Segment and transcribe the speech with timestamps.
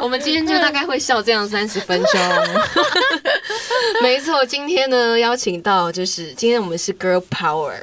[0.00, 2.20] 我们今天就大概会笑这样三十分钟。
[4.02, 7.74] 没错，今天呢邀请到就是今天我们是 Girl Power。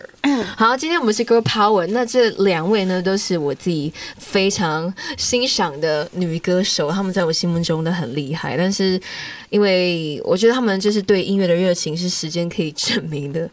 [0.58, 1.88] 好，今天我们是 Girl Power。
[1.88, 8.56] 那这两位呢都是我自己非常欣赏的女歌手，她们在我心目中都很厉害。
[8.58, 9.00] 但是
[9.50, 13.50] 因为我觉得她们就是对音乐的热情是时间可以证明的。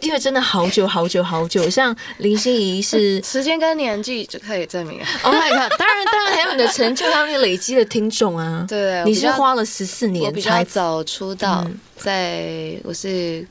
[0.00, 5.00] 因为真的好久好久好久，像林心怡是 时间跟年纪就可以证明。
[5.24, 5.76] Oh my god！
[5.76, 8.64] 当然当然还有你的成就，还有你累积的听众啊。
[8.68, 13.44] 对，你是花了十四年才早出道，嗯、在我是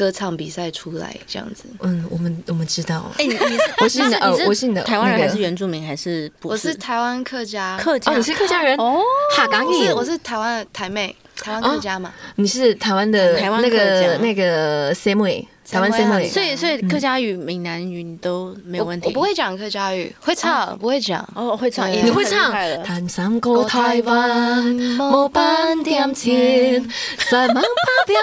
[0.00, 1.64] 歌唱比赛出来这样子。
[1.80, 3.12] 嗯，我们我们知道。
[3.18, 6.68] 哎、欸，你是 我是你的呃，我是你的台湾人还是原住民还是不是？
[6.68, 7.76] 我是台湾客家。
[7.78, 9.02] 客家，哦，你是客家人哦。
[9.36, 12.08] 哈港语，我是台湾的台妹，台湾客家嘛。
[12.08, 19.06] 哦、你是台湾的台湾那个那个 Sammy 台湾 C 所以所以客家语、闽南语你都没有问题。
[19.06, 21.26] 我不会讲客家语，会唱不会讲。
[21.34, 22.52] 哦，会唱，你会唱。
[22.82, 24.76] 谈三个台湾，
[25.12, 26.84] 无半点钱，
[27.18, 27.62] 三万八
[28.06, 28.20] 边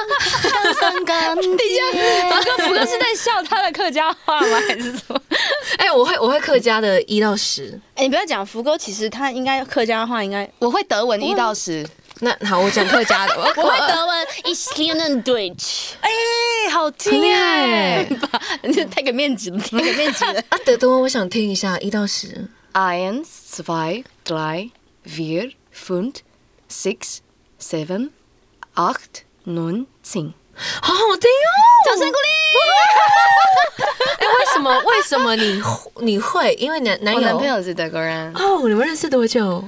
[0.79, 1.81] 三干爹。
[2.29, 4.59] 福哥，福哥是在笑他的客家话吗？
[4.67, 5.21] 还是什么？
[5.77, 7.79] 哎，我会我会客家的一到十。
[7.95, 11.87] 哎，你不要讲福哥，其实他应该客家话应该我会德文一到十。
[12.19, 15.91] 那好，我讲客家的，我会德文，Ich kann Deutsch。
[16.01, 16.09] 哎，
[16.71, 18.07] 好听哎，
[18.63, 20.41] 你就太给面子了，太给面子了。
[20.49, 22.49] 啊，德文我想听一下，一到十。
[22.73, 24.71] Eins, zwei, drei,
[25.05, 26.17] vier, fünf,
[26.69, 27.19] sechs,
[27.59, 28.11] sieben,
[28.75, 30.33] acht, neun, zehn。
[30.81, 31.51] 好好听哦，
[31.85, 32.27] 掌声鼓励。
[34.19, 34.79] 哎，为什么？
[34.85, 35.61] 为什么你
[36.01, 36.53] 你会？
[36.55, 38.67] 因为男男友男朋友是德国人哦。
[38.67, 39.63] 你们认识多久？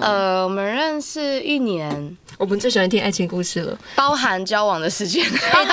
[0.00, 2.16] 呃，我们认识一年。
[2.38, 5.24] 我们最喜欢听爱情故事了，包含交往的时间。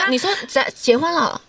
[0.09, 1.39] 你说在结婚了？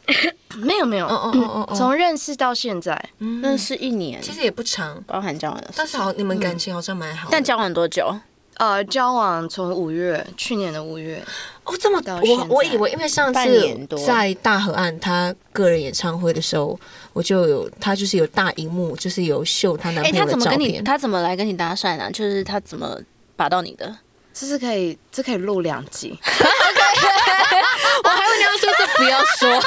[0.56, 3.00] 没 有没有，嗯嗯嗯嗯，从认识到现在，
[3.40, 5.70] 认识一年，其实也不长，包含交往的。
[5.76, 7.28] 但是好，你们感情好像蛮好。
[7.30, 8.12] 但交往多久？
[8.56, 11.22] 呃，交往从五月，去年的五月。
[11.64, 16.78] 哦，这么到我我以为，因为上次在大河岸他个人演唱会的时候，
[17.12, 20.38] 我就有他就是有大荧幕，就是有秀他男朋友的照片。
[20.38, 20.82] 他怎么跟你？
[20.82, 22.10] 他怎么来跟你搭讪呢？
[22.12, 22.98] 就是他怎么
[23.34, 23.96] 把到你的？
[24.34, 26.18] 这是可以，这可以录两集。
[28.04, 29.48] 我还以为你要说这不要说。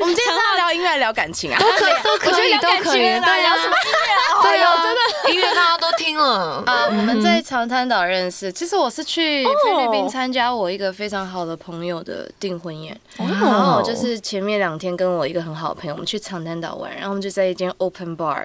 [0.00, 1.58] 我们今天是要聊音乐，聊感情啊？
[1.60, 3.00] 都可以，都可以，都可以。
[3.00, 4.42] 对聊什么音乐？
[4.42, 4.98] 对啊，真的
[5.32, 6.62] 音乐大家都听了。
[6.64, 6.86] 啊。
[6.86, 18.44] 我们在长滩岛认识，其实我是去菲律宾参加我一个非常好的朋友的订婚宴，然后就是前面两天跟我一个很好的朋友，我们去长滩岛玩，然后我们就在一间 open bar，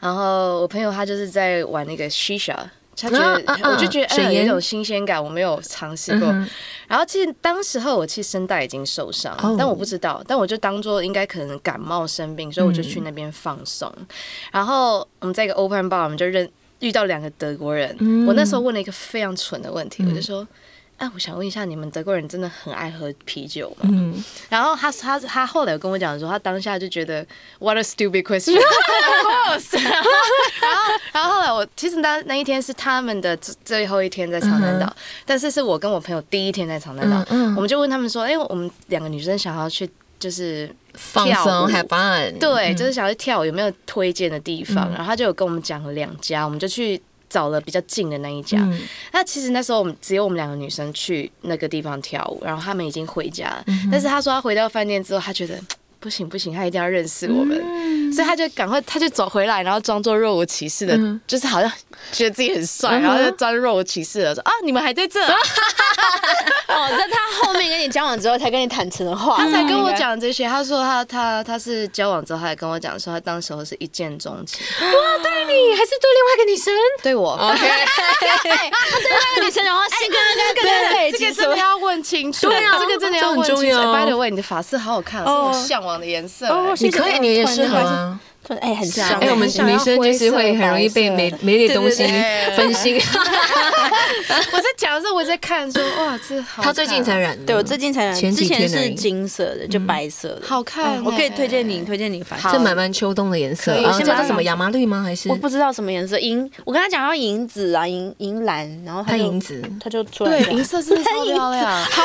[0.00, 2.54] 然后我朋友他就是在玩那个 shisha。
[2.94, 6.28] 他觉得，我就觉得哎，有一种新鲜感，我没有尝试过。
[6.86, 13.90] 然后其实当时候我其实声带已经受伤，但我不知道，但我就当做应该可能感冒生病，所以我就去那边放松。
[14.52, 16.46] 然后我们在一个 open bar，我们就认
[16.82, 17.96] 遇到两个德国人。
[18.26, 20.46] 我那时候问了一个非常蠢的问题，我就说。
[20.98, 23.90] 哎，我想问一下，你们德国人真的很爱喝啤酒吗？
[23.90, 27.26] 嗯，然后他他他后来有跟我讲说，他当下就觉得
[27.58, 28.54] What a stupid question。
[30.60, 34.94] 然后然后后来我其实那那一天是他们的最后一天在长滩岛，
[35.26, 37.24] 但是是我跟我朋友第一天在长滩岛，
[37.56, 44.88] 我们就问他们说，哎，我们两个女生想要去就是放松 have fun，对，就是想要去跳舞，有没有推荐的地方？
[44.90, 47.00] 然后他就有跟我们讲了两家，我们就去。
[47.32, 48.78] 找了比较近的那一家，嗯、
[49.10, 53.64] 那其实那时候我们只有我们两个女生去那个地方跳舞，然后他们已经回家了。
[53.68, 55.58] 嗯、但是他说他回到饭店之后，他觉得
[55.98, 61.70] 不行不行，他一定要认识我们，嗯、所以他就赶快他就走回来，然后装作若无其事的，嗯、就是好像
[62.12, 65.20] 觉得自己很帅，嗯、然后就装若无其事的说啊，你们还在这。
[66.68, 70.48] 哦，在他后面跟你交往之后才跟你坦诚的话，他才跟我讲这些。
[70.48, 74.64] 他说他他他是交往之后，他还跟我讲说他当时候是一见钟情。
[74.80, 76.72] 哇，对你还是对另外一个女生？
[77.02, 77.32] 对我。
[77.32, 82.48] OK， 他对另外一个女生，然后先跟那个人这个真的要问清楚。
[82.48, 83.62] 对啊，这个真的要问清楚。
[83.62, 86.48] By the way，你的发色好好看，是我向往的颜色。
[86.48, 87.68] 哦，你可以，你也适
[88.02, 88.18] 合
[88.48, 88.56] 啊。
[88.60, 89.08] 哎，很香。
[89.20, 92.04] 哎，我们女生就是会很容易被美美丽的东西
[92.56, 93.00] 分心。
[94.52, 96.62] 我在讲的时候，我在看说，哇，这好。
[96.62, 97.44] 他最近才染的。
[97.46, 98.14] 对，我最近才染。
[98.14, 101.02] 之前是金色的，就白色的，好看。
[101.04, 102.22] 我可以推荐你，推荐你。
[102.50, 103.74] 这满满秋冬的颜色。
[103.98, 105.02] 这叫什么亚麻绿吗？
[105.02, 106.18] 还是我不知道什么颜色。
[106.18, 110.42] 银，我跟他讲要银紫啊，银银蓝，然后他银紫，他就出来。
[110.42, 111.64] 对，银色是超漂亮。
[111.84, 112.02] 好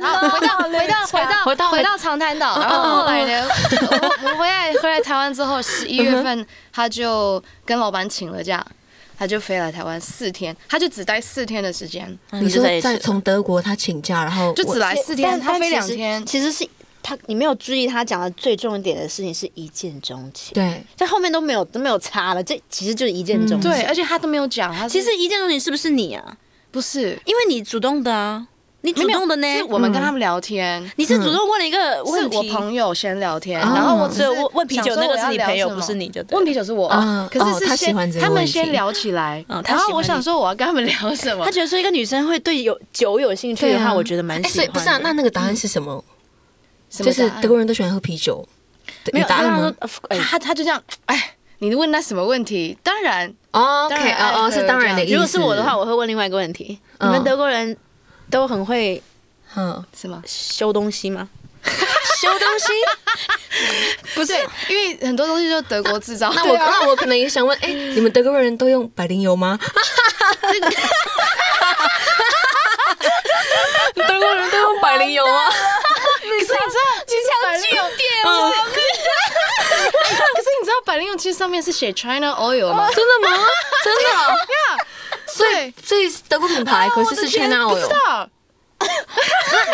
[0.00, 0.28] 冷啊！
[0.28, 3.48] 回到回到回到回到回到长滩岛，然后后来呢，
[3.90, 6.46] 我我回来回来台湾之后，十一月份。
[6.72, 8.64] 他就跟老板请了假，
[9.18, 12.18] 他就飞来台湾四天，他就只待四天的时间。
[12.30, 16.24] 你说在从德国他请假，然后就只来四天，他飞两天。
[16.24, 16.66] 其实是
[17.02, 23.70] 他你没有注意他讲的最重点的事情是一见钟情，对，在后面都没有都没有差了，这其实就是一见钟情。
[23.70, 26.36] 对，而且他都没有讲，他其实一见钟情是不是你啊？
[26.70, 28.46] 不是，因为你主动的啊。
[28.82, 29.46] 你主动的呢？
[29.58, 32.40] 是我们跟他们聊天，你是主动问了一个问题。
[32.42, 36.88] 是我朋友先聊天，然后我只有问问啤酒那个是你朋友，不是你就问啤酒是我。
[37.30, 41.44] 可是是先他们先聊起来，然后我想说我要跟他们聊什么？
[41.44, 44.68] 他觉得说一个女生会对有酒有兴趣的话，我觉得蛮喜欢。
[44.70, 46.02] 不是啊，那那个答案是什么？
[46.90, 48.46] 就是德国人都喜欢喝啤酒。
[49.12, 49.72] 没有答案吗？
[50.30, 52.76] 他他就这样，哎，你问他什么问题？
[52.82, 55.14] 当然，OK，哦哦，是当然的意思。
[55.14, 57.76] 如果是我的话，我会问另外一个问题：你们德国人
[58.30, 59.02] 都很会。
[59.56, 60.22] 嗯，是吗？
[60.26, 61.28] 修东西吗？
[62.20, 62.66] 修东西
[64.14, 64.32] 不是，
[64.68, 66.32] 因为很多东西就德国制造。
[66.34, 69.58] 那我那我可能也想问，哎，你们德国人都用百灵油吗？
[73.94, 75.50] 德国人都用百灵油吗？
[76.20, 76.58] 可是你知道，
[77.06, 78.30] 其实百灵油店，可
[80.42, 82.88] 是你知道百灵油其实上面是写 China Oil 吗？
[82.94, 83.36] 真的吗？
[83.84, 84.36] 真的呀？
[85.34, 88.28] 所以所以德国品牌，可是是 China Oil。
[88.80, 88.86] 那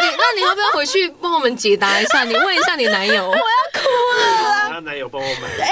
[0.00, 2.24] 你那你要不要回去帮我们解答一下？
[2.24, 3.22] 你问一下你男友。
[3.30, 3.40] 我要
[3.72, 3.88] 哭
[4.18, 4.68] 了。
[4.68, 5.46] 他男友帮我买。
[5.64, 5.70] 哎，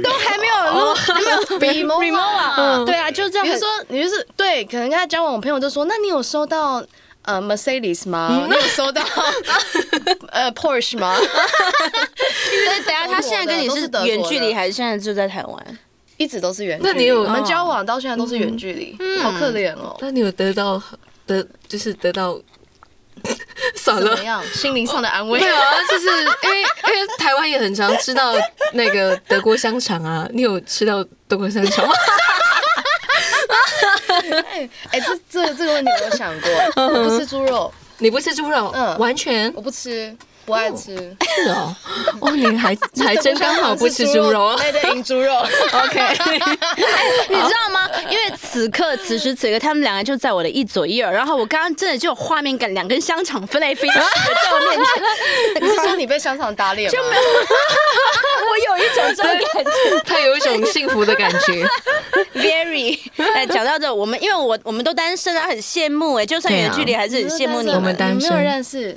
[0.00, 0.94] 都还没有录，
[1.58, 2.84] 没有 remote 啊。
[2.86, 3.44] 对啊，就这样。
[3.44, 6.80] 比如说，你就是对，可能跟他交往，我朋友就说：“那你有收到
[7.22, 8.46] 呃 Mercedes 吗？
[8.48, 9.02] 你有收到
[10.30, 15.78] 呃 Porsche 吗？”因为等下他现在跟你是远距离，还是现在就在台湾？
[16.16, 16.92] 一直都是远距离。
[16.92, 19.96] 那你有我们交往到现在都是远距离，好可怜哦。
[20.00, 20.82] 那你有得到？
[21.26, 22.40] 得就是得到，
[23.74, 24.40] 算了，怎么样？
[24.54, 25.40] 心灵上的安慰。
[25.40, 25.60] 对啊，
[25.90, 26.14] 就是因
[26.50, 28.32] 为因为台湾也很常吃到
[28.74, 31.92] 那个德国香肠啊，你有吃到德国香肠吗？
[34.52, 40.16] 哎哎，这这这个问题我有想过，我不吃猪肉，你不吃猪肉，嗯，完全我不吃。
[40.46, 40.94] 不爱吃
[41.34, 41.74] 是哦，
[42.20, 45.34] 哦，你还 还真刚好不吃猪肉， 对对，赢猪肉，
[45.74, 46.00] OK，
[47.28, 47.90] 你知道吗？
[48.08, 55.62] 因为此刻此时此刻，他们两个就在我的一左一右，然后我刚刚真的就有画面感，两根香肠飞来飞去在我面前。
[55.62, 56.96] 你是说你被香肠打脸吗？
[56.96, 57.22] 就没有，
[58.48, 59.70] 我有一种这种感觉，
[60.04, 61.66] 他有一种幸福的感觉。
[62.34, 62.98] Very，
[63.34, 67.74] 哎，讲到这，我们因为我我们都单身啊，很羡慕哎，就算远距离还是很羡慕你们。
[67.76, 68.96] 我们单身，没有认识。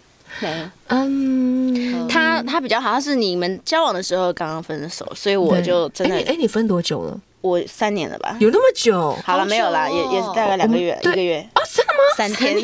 [0.87, 7.19] 嗯，他他比较好像是你们交往的时候刚刚分手，所以我就真的哎，你分多久了？
[7.41, 8.35] 我三年了吧？
[8.41, 9.17] 有那么久？
[9.23, 11.99] 好了，没有啦，也也是大概两个月，一个月哦，真的吗？
[12.17, 12.53] 三天，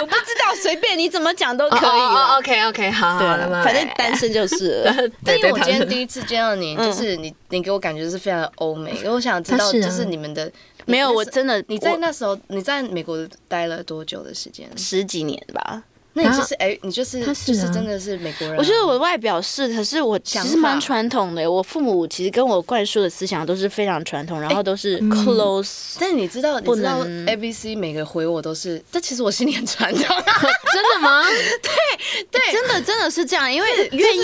[0.00, 2.00] 我不知道，随便你怎么讲都可以。
[2.38, 4.84] OK OK，好，好了，反正单身就是。
[5.24, 10.48] 但因为我今天第一次见到你，就是你，你给我感觉是非常的欧美，因为我想知道就是你们的。
[10.84, 13.18] 没有，我真的你在那时候你在美国
[13.48, 14.70] 待了多久的时间？
[14.76, 15.82] 十几年吧。
[16.18, 18.56] 那你就是哎，你就是就是真的是美国人。
[18.56, 21.48] 我觉得我的外表是，可是我其实蛮传统的。
[21.48, 25.94] 我父母其实跟我灌输的思想都是非常传统，然后都是 close。
[26.00, 30.02] 但你知道，你知道 A B C 每个回我都是，但其实我心里很传统。
[30.72, 31.22] 真的吗？
[31.62, 34.20] 对对，真的真的是这样，因为愿意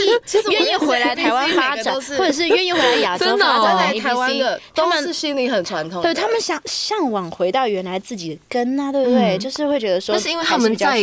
[0.50, 6.02] 愿意回来台湾发展，或者是愿意回来亚洲发展在台湾的，他们是心里很传统。
[6.02, 9.38] 对他们想向往回到原来自己的根啊，对不对？
[9.38, 11.00] 就是会觉得说，那是因为他们在。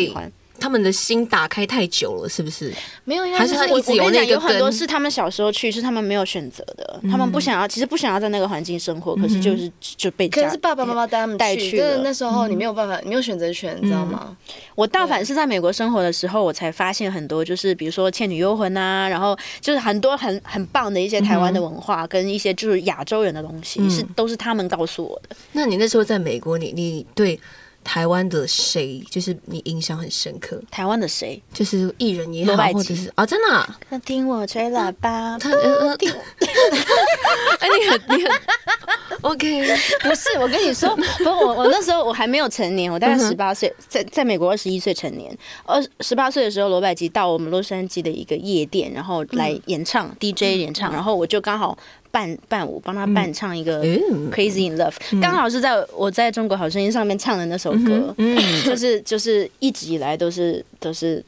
[0.61, 2.71] 他们的心打开太久了，是不是？
[3.03, 4.25] 没有，还是他一直有那个。
[4.25, 7.01] 有很多是他们小时候去，是他们没有选择的。
[7.09, 10.29] 他们不想要，其实不想要在那个环境生活，可是就是就被。
[10.29, 11.97] 可是爸爸妈妈带他们带去的。
[12.03, 14.37] 那时候你没有办法，你没有选择权，你知道吗？
[14.75, 25.35] 我倒反是在美国生活的时候，我才发现很多，就是比如说《倩女幽魂》啊，然后就是很多很很棒的一些台湾的文化，跟一些就是亚洲人的东西，是都是他们告诉我的。
[25.53, 27.39] 那你那时候在美国，你你对？
[27.83, 30.61] 台湾的谁就是你印象很深刻？
[30.69, 31.41] 台湾的谁？
[31.53, 33.75] 就是艺人也好，或者是啊，真的。
[33.89, 35.49] 他听我吹喇叭，他
[35.97, 36.11] 听。
[37.59, 38.31] 哎，你很你很
[39.21, 39.67] OK。
[40.01, 45.35] 不是，我跟你说，不是我我那时候我还没有成年，我大概十八岁，在在美国二十一岁成年。
[45.65, 51.77] 二十八岁的时候，罗百吉到我们洛杉矶的一个夜店，然后来演唱 DJ 演唱，然后我就刚好。
[52.11, 53.83] 伴伴舞，帮他伴唱一个
[54.29, 61.23] 《Crazy in Love》，刚好是在我在中国好声音上面唱的那首歌，嗯，就是就是一直以来都是都是，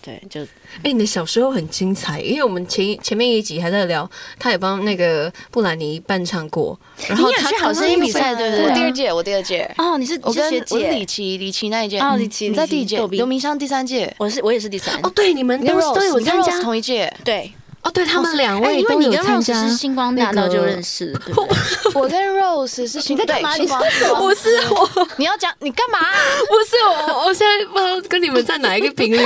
[0.00, 0.40] 对，就
[0.82, 6.78] 哎，你的小时候很精彩，因为我们前前面一集还在聊，他也帮那个布兰妮伴唱过，
[7.08, 8.66] 然后他好声音比赛，对不对？
[8.66, 17.52] 我第二届，我第二届，哦，你是我跟我李琦李琦那一届，哦，李琦你在第一届，刘明湘第三届，我是我也是第三，哦，对，你们都都有参加同一届，对。
[17.88, 21.18] 哦，对他们两位，因为你跟 Rose 是星光大道就认识，
[21.94, 23.56] 我跟 Rose 是星光大道。
[24.16, 25.98] 不是我， 你要讲你干嘛？
[26.48, 29.18] 不是我，我现在不知道跟你们在哪一个频率。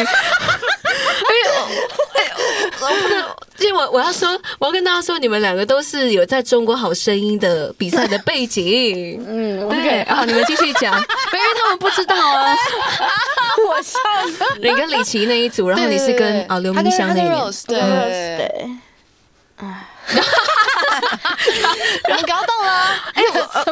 [2.80, 3.24] 我不能，
[3.66, 4.28] 因为我我要说，
[4.58, 9.22] 我要跟大家说，你们两个都是有在中国好声音的比赛的背景。
[9.28, 12.54] 嗯，对，好，你们继续讲， 因为他们不知道啊。
[13.68, 14.44] 我笑死。
[14.60, 17.30] 你跟李琦那一组，然后你是跟啊刘明湘那边。
[17.66, 18.70] 对对。
[19.56, 19.86] 哎。
[22.08, 22.88] 然后搞懂了。
[23.14, 23.22] 哎，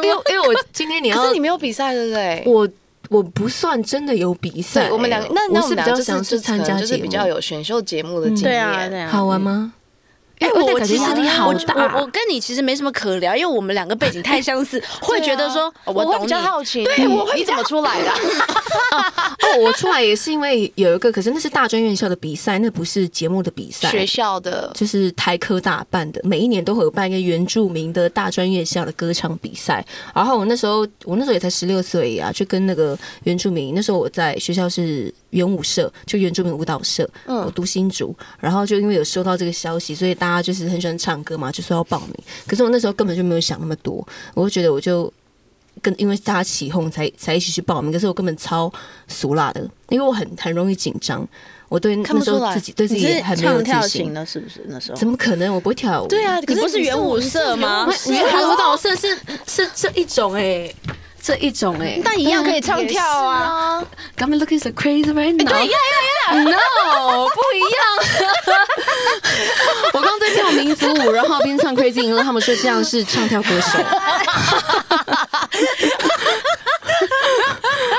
[0.03, 2.43] 因为因为我今天你要，可是你没有比赛对不对？
[2.45, 2.67] 我。
[3.09, 9.73] 我不算真的有比赛，我们两个，那那我们比较想是参加，就是比较有选秀节目的经验，对啊，对啊，好玩吗？
[10.41, 18.09] 哎，我其实你好大，我跟你其实没什么可聊，因为我们两个背景太相似， 会觉得说，我比较好奇，对，我你怎么出来的？
[18.11, 23.89] 哦，我出来也是因为有一个，可是那是大专院校的比赛，那不是节目的比赛。
[23.89, 29.85] 学校的就是台科大办的，每一年都会有办一个原住民的大专院校的歌唱比赛。
[30.13, 33.73] 然后我那时候，我那时候也才十六岁啊，就跟那个原住民。
[33.75, 37.07] 那时候我在学校是原舞社，就原住民舞蹈社。
[37.25, 42.15] 嗯，我读新竹，然后就因为有收到这个消息，所以大家就是很喜欢唱歌嘛，就说要报名。
[42.45, 45.11] 可是我那时候根本就没有想那么多，我就觉得我就。
[45.81, 48.71] 跟因为大家起哄才才一起去报名，可是我根本超
[49.07, 51.25] 俗辣的，因为我很很容易紧张，
[51.69, 54.97] 我对那时候自己对自己也很没有自信了，是不是那时候？
[54.97, 55.51] 怎么可能？
[55.55, 56.07] 我不会跳舞。
[56.07, 57.87] 对啊，你不是元舞社吗？
[58.05, 60.75] 原舞蹈社是是这一种哎、欸，
[61.23, 63.83] 这一种哎、欸，但一样可以唱跳啊。
[64.17, 65.45] Got me looking so crazy right now。
[65.45, 67.79] 对呀呀呀，No， 不一样。
[69.93, 73.77] 我刚刚在跳民族舞，然后边唱 crazy，然后他们说这样是唱跳歌手。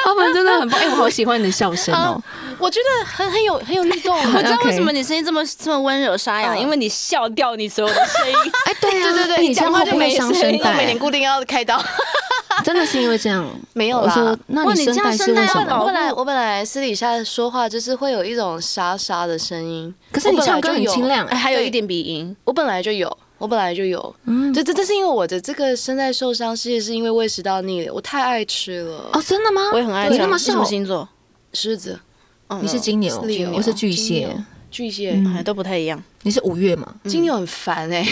[0.04, 2.20] 他们真的很棒，哎，我好喜欢你的笑声哦，
[2.58, 4.16] 我觉得很很有很有律动。
[4.34, 8.34] 我知道为什么你声音这么这么温柔沙哑，因为你笑掉你所有的声音。
[8.64, 11.82] 哎，对呀，对对对，你讲话就没声音，每年固定要开刀。
[12.64, 13.46] 真的是因为这样？
[13.72, 14.38] 没有啦。
[14.46, 15.78] 那你声带是为什么？
[15.80, 22.34] 我本来我本来私底下说话就是会有一种沙沙的声音，可是你唱歌很清亮，还有一点鼻音。
[22.44, 23.16] 我本来就有。
[23.38, 29.10] 我本来就有，嗯，这这这是因为我的这个声带受伤，其实是因为胃食道逆流，我太爱吃了。
[29.12, 29.62] 哦，真的吗？
[29.72, 30.12] 我也很爱吃。
[30.12, 31.08] 你那么什么星座？
[31.52, 31.98] 狮子。
[32.60, 33.20] 你是金牛，
[33.52, 34.32] 我是巨蟹，
[34.72, 36.02] 巨蟹好像都不太一样。
[36.22, 36.92] 你是五月嘛？
[37.04, 38.02] 金牛很烦哎，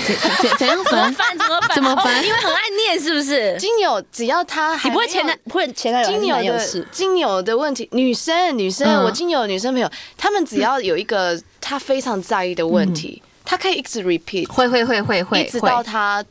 [0.43, 1.13] 怎怎样烦？
[1.13, 1.75] 怎么烦？
[1.75, 2.25] 怎么烦？
[2.25, 3.57] 因为很爱念，是不是？
[3.59, 6.11] 金牛只要他，你不会前男，不会前男友。
[6.11, 13.23] 金牛的金牛的问题，女生女生，我金牛的女生朋友，他们只要有一个他非常在意的问题。
[13.43, 16.25] 他可以一直 repeat，会会会会会，一直到他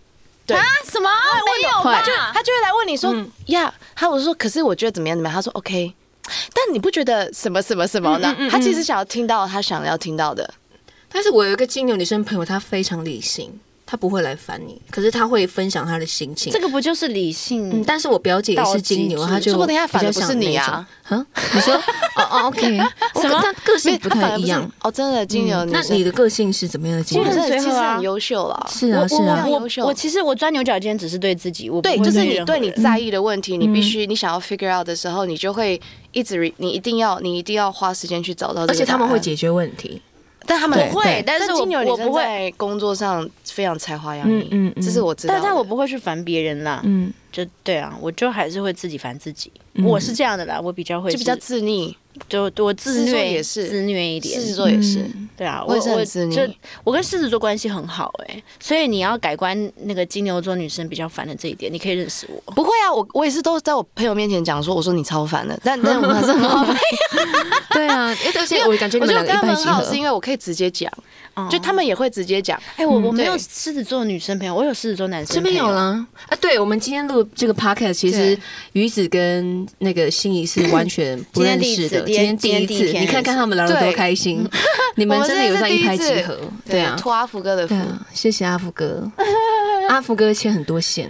[0.45, 2.01] 对啊什么没有吧？
[2.01, 3.13] 就他就会来问你说
[3.47, 5.35] 呀，他我说可是我觉得怎么样怎么样？
[5.35, 5.93] 他说 OK，
[6.53, 8.35] 但你不觉得什么什么什么呢？
[8.49, 10.53] 他其实想要听到他想要听到的。
[11.11, 13.59] 但是我有一个金牛女生朋友，她非常理性。
[13.91, 16.53] 他不会来烦你，可是他会分享他的心情。
[16.53, 17.71] 这个不就是理性？
[17.71, 20.87] 嗯，但是我表姐也是金牛，她就比较想不是你啊。
[21.09, 22.61] 嗯，你说哦哦，OK，
[23.19, 23.41] 什么？
[23.41, 25.65] 他个性不太一样哦，真的金牛。
[25.65, 27.03] 那你的个性是怎么样的？
[27.03, 35.81] 金牛其实很优秀了，是啊是啊，我我其实我钻牛角尖只是对自己，我对就是你对你在意的问题，你必须你想要 figure out 的时候，你就会
[36.11, 39.99] 一直你一定要你一定要花时间去找到，而且他们会解决问题。
[40.45, 43.27] 但他们不会，但是金牛女生在工作上
[43.59, 45.33] 非常才华洋溢，嗯，这是我知道。
[45.33, 49.51] 但但我不会去烦别人啦，嗯，就对啊，我就还是会自己烦自己。
[49.83, 51.93] 我是这样的啦，我比较会，就比较自溺。
[52.27, 55.05] 就我自虐也是自虐一点，狮子座也是，
[55.37, 56.41] 对啊，我我就
[56.83, 62.51] 我跟狮子座关系很好哎，所以你要改观那个金牛座女生比较烦的这一点，你可以认识我。
[62.53, 66.65] 不会啊，我我也是都在我朋友面前讲说，我说你超烦的，但但我们还是很好。
[67.71, 70.91] 对啊，而且我感觉你们两个一拍即合，是因为我可以直接讲，
[71.49, 72.59] 就他们也会直接讲。
[72.75, 75.35] 哎，我我没有狮子座女生朋友，我有狮子座男生。
[75.35, 76.05] 这边有啦。
[76.27, 78.37] 啊，对，我们今天录这个 podcast，其实
[78.73, 82.01] 鱼子跟那个心仪是完全不认识的。
[82.01, 84.43] 今天第一次，你看看他们聊得多开心，
[84.95, 87.75] 你们真的有在一拍即合，对啊，托阿福哥的福，
[88.13, 89.09] 谢谢阿福哥，
[89.89, 91.09] 阿福哥牵很多线，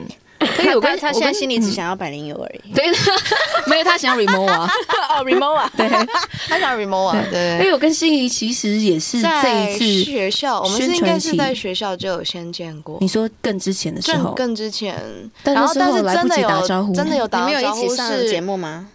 [0.56, 2.86] 所以我跟他现在心里只想要百灵油而已，对，
[3.68, 4.70] 没有他想要 remove 啊，
[5.18, 5.88] 哦 remove 啊，对，
[6.48, 14.96] 他想要 remove 啊，对，因为我跟心仪其实也是这一次学校，我们是应该是在学校就有先见过，你说更之前的时候，更之前，
[15.44, 18.88] 然后但是来不及打招呼，真的有打没有一起上节目吗？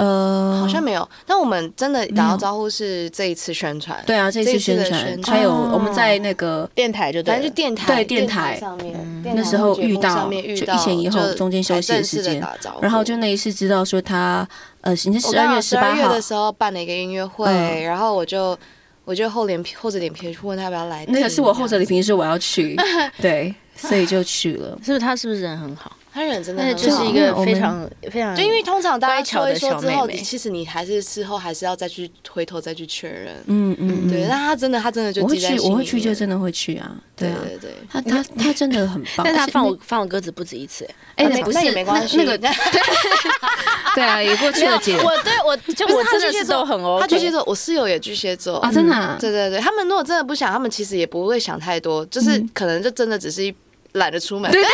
[0.00, 1.06] 呃，好像没有。
[1.26, 8.58] 但我们真的打到招呼是这一次宣传，对啊，这一次宣传还有我们在那个电台，就反正就电台，对电台。
[8.58, 12.42] 上面，那时候遇到就一前一后中间休息的时间，
[12.80, 14.48] 然后就那一次知道说他
[14.80, 16.10] 呃，是十二月十八号。
[16.10, 17.50] 的时候办了一个音乐会，
[17.82, 18.56] 然后我就
[19.04, 22.74] 我就厚脸皮厚着脸皮去问他要不要来，那个是我厚着脸皮说我要去，
[23.20, 24.78] 对，所以就去了。
[24.82, 25.92] 是不是他是不是人很好？
[26.12, 33.36] 他人真的那就是一个非常非常，就因为通常大家说一说之后，其实你还是事后还是要再去回头再去确认。
[33.46, 34.26] 嗯嗯，对。
[34.28, 36.90] 但他真的，他真的就我会去，我会去就真的会去啊。
[37.14, 39.24] 对对对，他他他真的很棒。
[39.24, 42.16] 但他放我放我鸽子不止一次，哎，不是也没关系。
[42.16, 42.36] 那个
[43.94, 44.96] 对啊，也过去了姐。
[44.96, 47.02] 我对我就我真的是都很 OK。
[47.02, 49.16] 他巨蟹座，我室友也巨蟹座啊，真的。
[49.20, 53.54] 对对对，他们如果真的不想，他们其实也不会想太多，就是可能就真的只是一。
[53.92, 54.68] 懒得出门，对对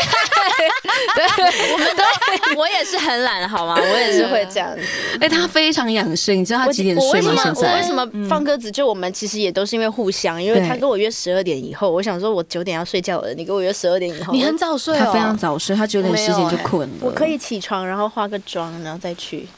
[1.16, 3.75] 对，我们都，我也是很懒，好吗？
[3.78, 4.82] 我也是会这样子。
[5.20, 7.32] 哎，他非常养生，你知道他几点睡吗？
[7.37, 8.70] 现在我为什么放鸽子？
[8.70, 16.94] 就我们其实也都是因为互相，因为他跟我约十二点以后，我想说我九点要睡觉了，你跟我约十二点以后，你很早睡，他非常早睡，他九点十点就困了。
[17.00, 19.49] 我可以起床，然后化个妆，然后再去。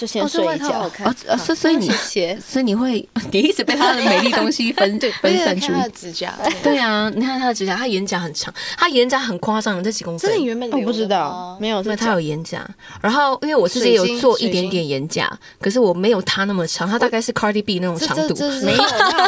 [0.00, 0.90] 就先睡一觉。
[1.04, 1.90] 哦，所所以你，
[2.40, 5.72] 所以你会，你一直被他的美丽东西分 分散出。
[5.74, 10.30] 他的指甲， 对啊，你看他的指甲，他眼甲很长，他眼甲很夸张，这几公分。
[10.30, 12.66] 这你原本我不知道，没有，因为他有眼甲。
[13.02, 15.30] 然后因为我自己有做一点点眼甲，
[15.60, 18.34] 可是我没有他那么长，他大概是 Cardi B 那种长度。
[18.64, 18.84] 没有，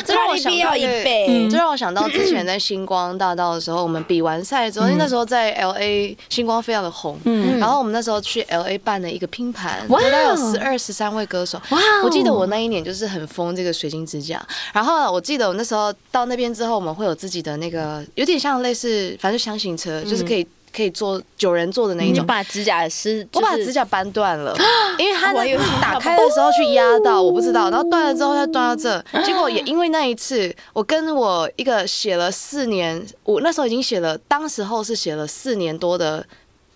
[0.07, 10.62] 这让我想到一倍，这让我想到之前在星光大道的时候，我们比完赛之后，因为那时候在 LA 星光非常的红，嗯，然后我们那时候去 LA 办了一个拼盘，大概有十。
[10.63, 11.79] 二十三位歌手，哇！
[12.05, 14.41] 我记得我那一年就是很疯这个水晶指甲。
[14.73, 22.25] 然后我记得我那时候到那边之后，我们会有自己的那个，有点像类似，反正箱型车，就是可以可以坐九人坐的那一种。
[22.25, 24.57] 把指甲是，我把指甲掰断了，
[24.99, 25.33] 因为它
[25.81, 27.69] 打开的时候去压到，我不知道。
[27.69, 36.25] 然后断了之后它断到这，结果也因为那一次，我跟我一个写了四年，我那时候已经写了，当时候是写了四年多的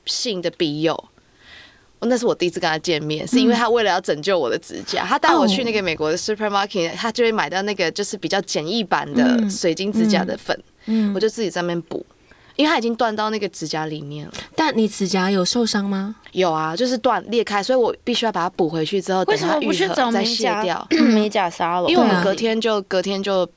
[0.04, 1.04] 信的笔友。
[2.00, 12.04] 那是我第一次跟他见面，是因为他为了要拯救我的指甲，他带我去那个美国的 supermarket，他就会买到那个就是比较简易版的水晶指甲的粉，嗯我就自己在那边补，
[12.54, 14.32] 因为他已经断到那个指甲里面了。
[14.54, 16.16] 但你指甲有受伤吗？
[16.32, 20.86] 有啊，就是断裂开，所以我必须要把它补回去之后，等它愈合再卸掉。
[20.90, 23.48] 美甲沙龙，因为我们隔天就隔天就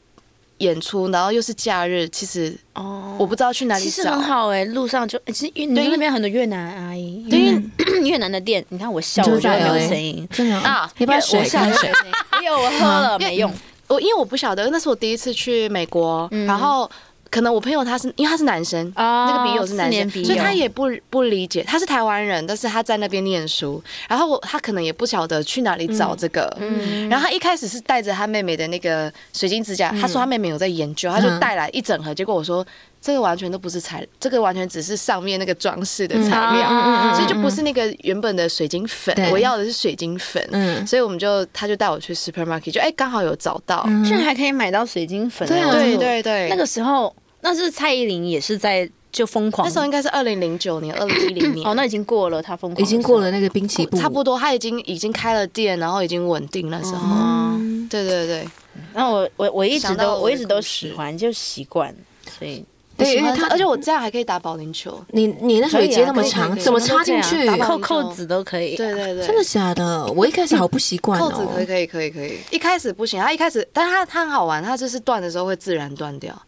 [0.60, 3.90] 演出，然后又是假日，其实哦，我不知道去哪里找。
[3.90, 7.26] 其实很好哎，路上就其实你那边很多越南阿姨，
[8.06, 10.90] 越南的店，你看我笑，我觉得没有声音，真的啊！
[10.98, 11.92] 你把水下水，
[12.40, 13.52] 没有， 我喝了 没用。
[13.88, 16.90] 我因为我不晓得，那是我第一次去美国，然后。
[17.30, 21.64] 可能我朋友他是因为他是男生，oh, 那个笔友是男生，所以他也不不理解。
[21.64, 26.56] 他是台湾人，但是他在那边念书，然后他可能也不晓得去哪里找这个。
[26.60, 32.14] 嗯，然后他一开始是带着他妹妹的那个水晶指甲，嗯、他说他妹妹有在研究，他就带来一整盒。
[32.14, 32.66] 结果我说
[33.02, 39.16] 这个完全都不是材，这个完全只是上面那个装饰的材料，嗯、所以就不是那个原本的水晶粉。
[39.32, 45.48] 我要的是水晶粉，嗯，所以我们就他就带我去 supermarket，就哎刚好有找到，居然还可以买到水晶粉。
[45.48, 47.16] 对对对对，那个时候。
[47.42, 51.66] 那是蔡依林也是在就疯狂，那时候应该是二零零九年、二零一零年。
[51.66, 58.46] 哦，那已经过了，他疯狂已经过了那个滨崎步，差不多他已经已经开了店，然后已经稳定那时候，嗯、对对对。
[58.94, 61.96] 然后我我我一直都我一直都喜欢，就习惯，
[62.38, 62.62] 所以
[63.00, 67.48] 对，因为他而且我这样还可以打保龄球，你你那时候也接那么长，怎么插进去？
[67.58, 70.06] 扣扣子都可以，对对对，真的假的？
[70.14, 76.40] 我一开始好不习惯哦，扣子可以可以可以可以，一开始不行，他一开始，但是他他很好玩，他就是断的时候会自然断掉。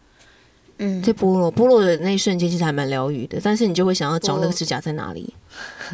[0.77, 5.31] 嗯，这剥落剥落的那一瞬间其实还蛮疗愈的，但是你就会想要找那个指甲在哪里？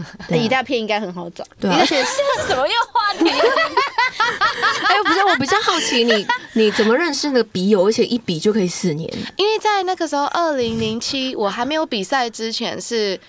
[0.30, 1.44] 那一大片应该很好找。
[1.60, 3.30] 对，而且是 什么又话题？
[3.30, 9.12] 哎，不是，我比较好奇你你怎么认识那个笔友，而且一笔就可以四年？
[9.36, 13.20] 因为在那个时候，二零零七，我还没有比赛之前是。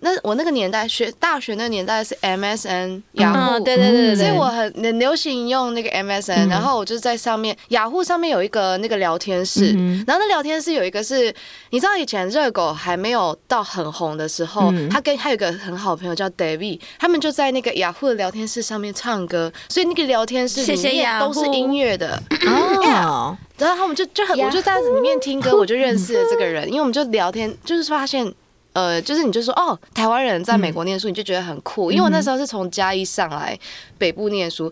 [0.00, 9.72] 那我那个年代学大学那个年代是 MSN 雅虎，对对对，所以我很很流行用那个 MSN，然后我就在上面雅虎上面有一个那个聊天室，
[10.06, 11.34] 然后那聊天室有一个是，
[11.70, 28.32] 你知道以前热狗还没有到很红的时候，他跟他有个很好朋友叫 David，他们就在那个雅虎的聊天室上面唱歌，所以那个聊天室里面都是音乐的哦， 然后他们就就很我就在里面听歌，我就认识了这个人，因为我们就聊天，就是发现。
[28.76, 31.90] 呃，就是你就说哦，台湾人在美国念书，你就觉得很酷。
[31.90, 33.58] 因为我那时候是从嘉义上来
[33.96, 34.70] 北部念书，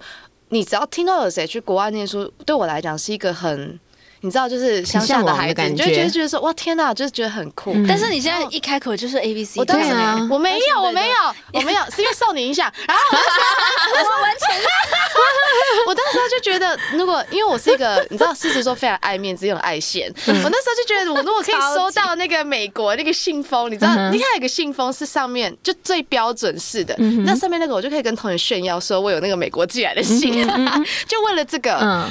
[0.51, 3.81] 你只要听到有谁去国外念书，对我来讲是一个很。
[4.25, 6.03] 你知道，就是乡下的孩子，你就觉。
[6.03, 7.75] 得觉得说，哇，天哪，就是觉得很酷。
[7.87, 9.91] 但是你现在一开口就是 A B C，我当时
[10.31, 11.15] 我没有，我没有，
[11.53, 12.73] 我没有，是因为受你影响。
[12.87, 14.49] 然后我 我完全，
[15.87, 20.09] 我当时就觉得，如果因为我是一个，你知道，狮子座非常爱面子又很爱现。
[20.27, 30.33] 我那时候就觉得，我如果可以收到那个美国那个信封，你知道，你看有个信封是上面就最标准式的，那上面那个我就可以跟同学炫耀，说我有那个美国寄来的信，
[31.09, 31.71] 就为了这个，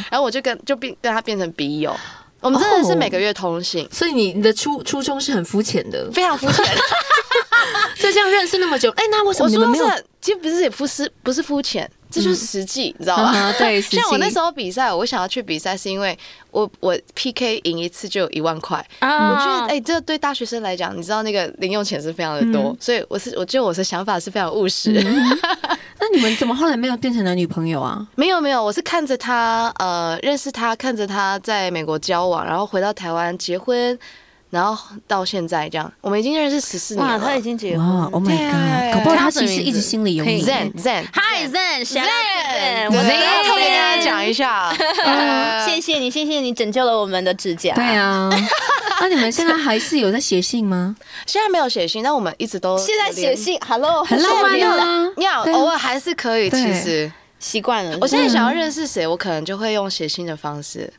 [0.10, 1.96] 然后我就跟就变跟他变成笔友。
[2.44, 6.66] 我们真的是每个月通信，所以你你的初初衷是很肤浅的，非常肤浅。
[7.96, 9.86] 就这样认识那么久，哎，那为什么你们没有？
[10.20, 11.90] 其实不是也不是不是肤浅。
[12.14, 13.52] 这就是实际，你知道吗？
[13.58, 16.16] 对， 像我那时候比赛，我想要去比赛，是因为
[16.52, 18.78] 我我 PK 赢一次就有一万块。
[19.02, 24.92] 我觉得，哎，这对大学生来讲，你知道那个零用钱是非常的多，所以我是我觉得我的想法是非常务实。
[26.00, 28.06] 那你们怎么后来没有变成男女朋友啊？
[28.16, 33.98] 没有没有，我是看着他呃认识他，看着他在美国交往，然后回到台湾结婚。
[34.54, 37.20] 然后到现在这样，我们已经认识十四年了。
[37.20, 38.08] 他已经结婚了。
[38.12, 38.94] Oh my god！
[38.94, 40.46] 搞不好他其实一直心里有你。
[40.46, 44.72] Zen Zen，Hi Zen，Zen，我要特别跟大家讲一下，
[45.66, 47.74] 谢谢你，谢谢你拯救了我们的指甲。
[47.74, 48.30] 对啊，
[49.02, 50.96] 那你们现在还是有在写信吗？
[51.26, 55.12] 现在没有写信，但我们一直都现在写信，Hello，很浪漫啊。
[55.18, 57.98] 要偶尔还是可以，其实习惯了。
[58.00, 60.94] 我现在想要认识谁，我可能就会用写信的方式。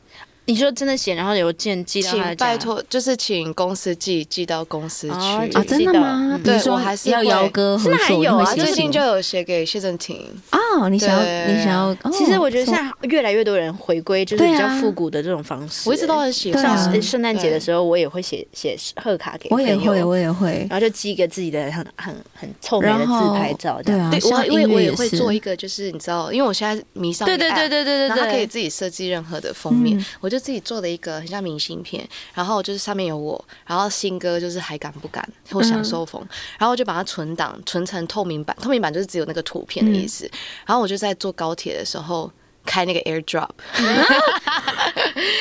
[0.47, 5.13] 你说真的写，然后邮件寄到他家，拜托，就是请公司寄，寄到公司去
[5.53, 5.63] 啊？
[5.67, 6.39] 真的吗？
[6.43, 8.23] 对，我还是要姚哥合作。
[8.23, 12.11] 有啊，最近就有写给谢正廷哦，你想要，你想要？
[12.11, 15.89] 其实我觉得现在越来越多人回归，就是比较复古的这种方式。
[15.89, 16.61] 我一直都很喜欢。
[16.63, 23.81] 像圣诞节的时候，我也会写写贺卡给我也会，我也会，然后就寄一个自己的很很很臭美的自拍照。
[23.83, 31.15] 对啊，我因为我也会做一个，就是你知道，因为我现在迷上对对对对对对，然后他可以自己设计任何的封面，我就自己做的一个。
[31.15, 36.21] 很像明信片，然后就是上面有我，然后新歌就是还敢不敢或享受风，
[36.59, 40.29] 然后我就把它存档，存成透明版，透明版就是只有那个图片的意思。
[40.65, 42.31] 然后我就在坐高铁的时候
[42.65, 43.49] 开那个 AirDrop，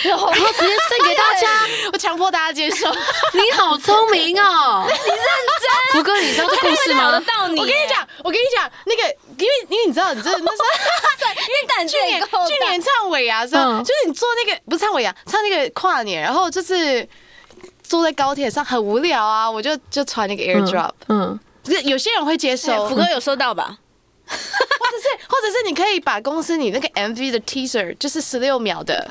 [0.04, 2.88] 然后直接送给大家，我强迫大家接受。
[3.32, 5.64] 你好聪明哦， 你认真。
[5.92, 7.06] 福哥，你知道这故事吗？
[7.56, 9.02] 我跟你讲，我跟你讲，那个
[9.38, 10.64] 因为因为你知道，你这那时候
[11.32, 17.08] 因为胆去年去年唱尾牙的时候，就是你做那个不是唱尾牙，唱那个跨年，然后就是
[17.82, 23.76] 坐在高铁上很无聊啊，我就就传那个 AirDrop，嗯，就是有些人会接受，福哥有收到吧？
[24.85, 29.11] 或者是或者是你可以把公司你那个 MV 的 teaser 就是十六秒的。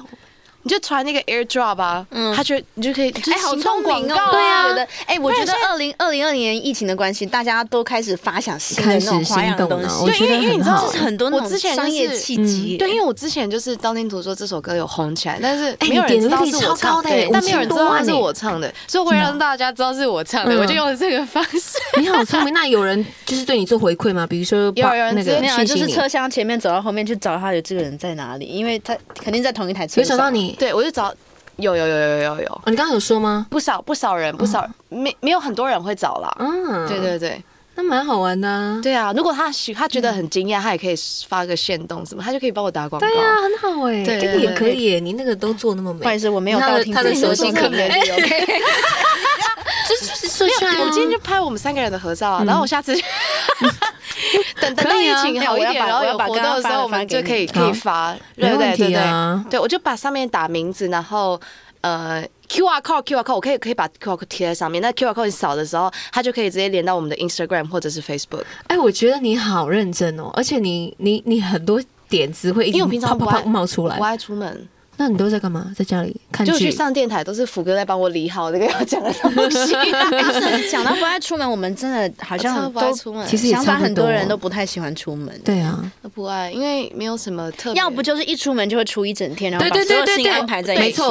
[0.63, 21.77] 你就传那个 AirDrop 啊，嗯，他觉得你就可以，哎，好聪明哦，对啊，哎，我觉得二零二零二零年疫情的关系，大家都开始发想新的那种花样的东西，对，因为因为你知道，这是很多我之前商业契机，对，因为我之前就是《当听途说》这首歌有红起来，但是没有人知道是我唱的，但没有人知道是我唱的，所以我会让大家知道是我唱的，我就用了这个方式。
[21.99, 24.25] 你好聪明，那有人就是对你做回馈吗？
[24.25, 30.03] 比如说有人那个那样，就是车厢前面走到后面去找他的这个人在哪里，因为他肯定在同一台车上。
[30.03, 30.52] 有找到你？
[30.57, 31.13] 对，我就找。
[31.57, 33.45] 有有有有有有，你刚刚有说吗？
[33.47, 36.35] 不少不少人，不少没没有很多人会找啦。
[36.39, 37.39] 嗯，对对对，
[37.75, 38.79] 那蛮好玩的。
[38.81, 40.95] 对啊，如果他喜他觉得很惊讶，他也可以
[41.27, 43.07] 发个线动什么，他就可以帮我打广告。
[43.07, 44.99] 对啊，很好哎，这个也可以。
[44.99, 47.87] 你那个都做那么美，不好意思，我没有到他的手心可美。
[49.87, 50.47] 就是说，
[50.83, 52.95] 我今天就拍我们三个人的合照啊，然后我下次
[54.59, 61.39] 等等到疫情好一点，然后有活动的时候，我们就可以可以发，对对对对对，我就把上面打名字，然后
[61.81, 68.43] 呃 QR code QR code，我可以可以把 QR code 贴在上面，那 QR code 你扫的时候，它就可以直接连到我们的 Instagram 或者是 Facebook。
[68.67, 74.67] 哎，我觉得你好认真哦，而且你你你很多点子会一直啪啪啪冒出来，不爱出门。
[74.97, 75.71] 那你都在干嘛？
[75.75, 76.51] 在家里看剧？
[76.51, 79.73] 就去上电台，都是福哥在帮我理好这个要讲的东西。
[80.71, 83.27] 讲到不爱出门，我们真的好像不爱出门。
[83.27, 85.39] 其实想法很多人都不太喜欢出门。
[85.43, 87.79] 对啊，不爱，因为没有什么特别。
[87.79, 91.01] 要不就是一出门就会出一整天，然后把所有事情安排在一起。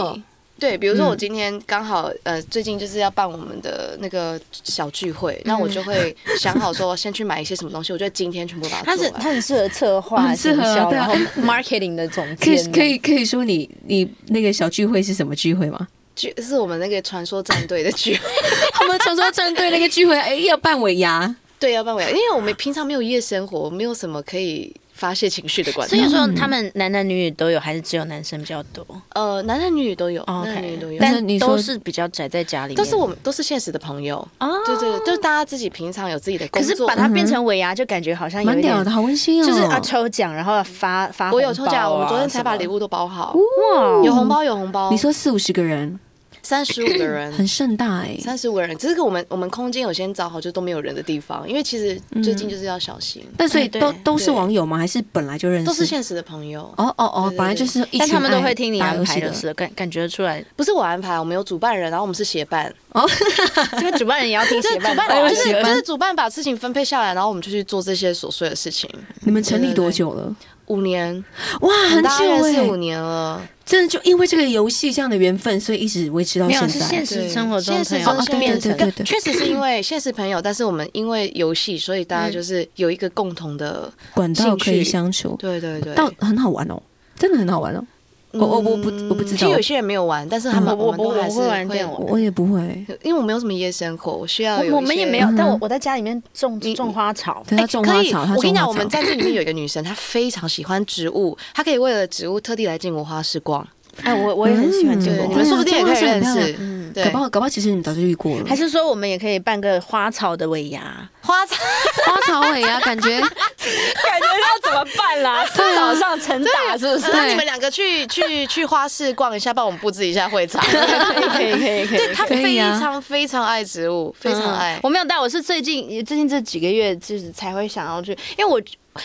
[0.62, 8.85] 对，比如说我今天刚好呃，最近就是要办我们的那个小聚会，那我就会想好说先去买一些什么东西，我就今天全部把它。
[8.85, 12.46] 他是他很适合策划、营销，然后 marketing 的总监。
[12.46, 15.88] 可以可以可以说你你那个小聚会是什么聚会吗？
[16.14, 18.20] 聚是我们那个传说战队的聚会。
[18.83, 21.35] 我们传说战队那个聚会，哎，要办尾牙。
[21.59, 24.72] 对，要办尾牙，因为我们平常没有夜生活，没有什么可以。
[25.02, 28.86] 发泄情绪的关系，所以说他们男男女女都有，还是只有男生比较多？
[29.14, 34.16] 呃，男男女女都有，男男女女都有，但你都是比较宅在家里，都是我们都是现实的朋友。
[34.38, 34.48] 哦。
[34.64, 39.46] 对对，就是大家自己平常有自己的工作，可是把它变成尾牙，就感觉好像有点蛮屌的，好温馨哦。
[39.46, 44.88] 就是啊抽奖，然后发发，我有抽奖，我们昨天才把礼物都包好，哇，有红包有红包。
[44.92, 45.98] 你说四五十个人。
[46.42, 48.16] 三十五个人， 很盛大哎！
[48.20, 53.24] 三十五个人，只是我们我们空间有先找好，就都没有人的地方，因为其实最近就是要小心。
[53.37, 54.76] 但所以都都是网友吗？
[54.76, 55.66] 还是本来就认识？
[55.66, 56.62] 都是现实的朋友。
[56.76, 60.44] 哦哦哦，本来就是，但他们都会听你安排的事，感感觉出来。
[60.57, 62.72] 不是我安排，我们有主办人，然后我们是协办。
[62.90, 63.09] 哦，
[63.78, 64.96] 这个主办人也要听协办，
[65.31, 68.90] 就是就是主办把事情分配下来，然后我们就去做这些琐碎的事情。
[69.20, 70.35] 你们成立多久了？
[70.72, 71.24] 五年，
[71.61, 73.40] 哇，很久哎，四五年了。
[73.64, 76.68] 真的就因为这个游戏这样的缘分，所以一直维持到现在。
[76.68, 85.37] 是现实生活中现实中变成，对对对，确实是因为现实朋友，但是我们因为游戏，所以大家就是有一个共同的管道可以相处。
[85.38, 86.82] 对对对，到很好玩哦，
[87.16, 87.85] 真的很好玩哦。
[88.33, 92.61] 我我我不我不知道，其实有些人没有玩，但是他们我我我会玩电玩，我也不会，
[93.03, 98.12] 因为我没有什么夜生活，我需要我们也没有，但我我在家里面种种花草，哎，可以。
[98.12, 103.66] 我跟你讲，我们在这里面有一个女生，她非常喜欢植物，她可以为了植物特地来进我花市逛。
[104.02, 106.57] 哎，我我也很喜欢这个，你们说不定也可以认识。
[106.59, 108.44] 嗯，搞不好搞不好，其实你们早就遇过了。
[108.46, 111.09] 还是说，我们也可以办个花草的尾牙？
[111.20, 111.57] 花草
[112.05, 115.44] 花草尾牙，感觉 感觉要怎么办啦？
[115.55, 117.12] 早上成打是不是？
[117.12, 120.62] 那你们两个去去去花市逛一下，帮我们布置一下会场。
[120.66, 121.98] 可以可以可以可以。
[121.98, 124.81] 对，他非常非常爱植物，非常爱。
[124.83, 128.61] 我没有带，我是最近最近这几个月就是才会想要去，因为我。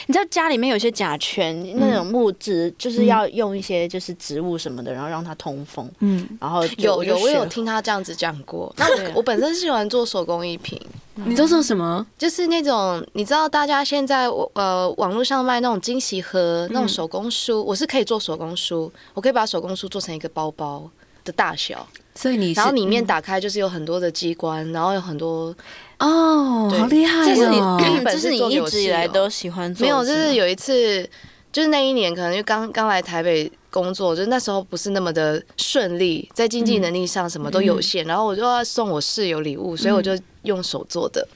[0.08, 5.90] 你知道家里面有些甲醛，那种木质，就是要用一些就是植物什么的，然后让它通风。
[6.00, 8.74] 嗯，然后有有我有听他这样子讲过。
[8.78, 10.80] 那我我本身是喜欢做手工艺品。
[11.26, 12.06] 你都做什么？
[12.18, 20.90] 就是那种你知道大家现在呃网络上卖那种惊喜盒，那种手工书，我是可以做手工书，我可以把手工书做成一个包包
[21.24, 21.88] 的大小。
[22.14, 25.56] 所以你然后里面打开就是有很多的机关，然后有很多。
[26.00, 27.26] 哦，好厉害！
[27.26, 27.58] 这是你，
[28.06, 29.84] 这是你一直以来都喜欢做。
[29.84, 31.08] 没有，就是有一次，
[31.52, 40.12] 就是那一年，可能就刚刚来台北工作，就是那时候不是那么的顺利，在经济能力上什么都有限，然后我就要送我室友礼物，所以我就
[40.44, 41.28] 用手做的。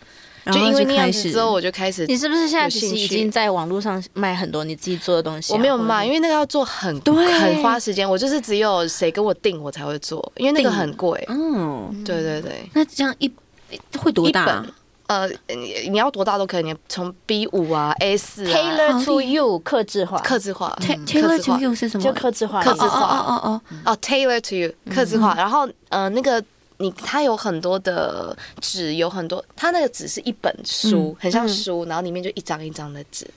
[0.52, 2.06] 就因为那样子之后，我就开始。
[2.08, 5.54] 你是不是现在其实已经在网络上卖很多你自己做的东西？
[5.54, 8.10] 我没有卖，因为那个要做很很花时间。
[8.10, 11.24] 我就是只有谁跟我订，我才会做，因为那个很贵。
[11.30, 12.70] 嗯，对对对。
[12.74, 13.32] 那这样一。
[14.00, 14.46] 会多大？
[14.46, 14.66] 啊？
[15.08, 22.04] 呃，你你要多大都可以，你从 B 五啊，A 四啊，Tailor to you，克制化，克制化，Tailor to you 是什么？
[22.04, 25.36] 就克制化，克制化，哦哦哦哦，Tailor to you，克制化。
[25.36, 26.42] 然后呃，那个
[26.78, 33.28] 你它有很多的纸，有很多，它那个纸是一本书，很像书，然后里面就一张一张的纸。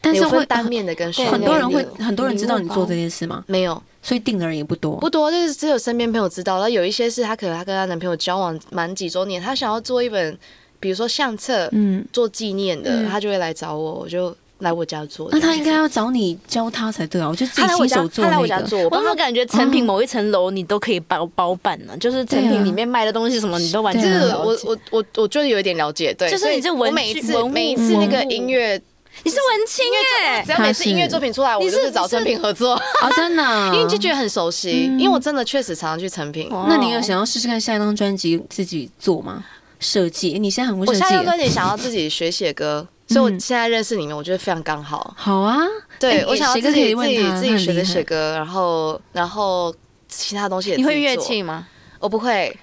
[0.00, 3.44] 但是会单面的跟很多人会很多人知道你做这件事吗？
[3.46, 6.54] 没有，所以订的人也不多，不多，就是只有身边朋友知道。
[6.54, 10.38] 然后有一些是她可能她跟她男朋友交往满几周年，她想要做一本，
[10.78, 15.28] 比如说相册，嗯，做纪念的，她就会来找我，我就来我家做。
[15.32, 17.28] 那她应该要找你教她才对啊！
[17.28, 18.24] 我就自己亲手做。
[18.24, 21.94] 她来我家做，我怎么感觉成品某一层楼你都可以包包办呢？
[21.98, 24.66] 就是成品里面卖的东西什么你都完全了解。
[24.66, 28.80] 我我我我觉得有一点了解，对，就是你这文每一次每一次那个音乐。
[29.22, 33.42] 你是文青耶，只要每次音乐作品出来，我就是找成品合作啊，真的，
[33.74, 36.48] 因为就觉得很熟悉，因为我真的确实常常去成品。
[36.68, 39.44] 那你有想要试试看下一张专辑自己做吗？
[39.78, 40.38] 设计？
[40.38, 40.98] 你现在很会设计。
[41.00, 45.14] 我下一张专辑想要自己学写歌，所以我现在认识你们，我觉得非常刚好。
[45.16, 45.58] 好啊，
[45.98, 49.74] 对我想要自己自己自己学着写歌，然后然后
[50.08, 50.76] 其他东西也。
[50.76, 51.66] 你会乐器吗？
[51.98, 52.56] 我不会，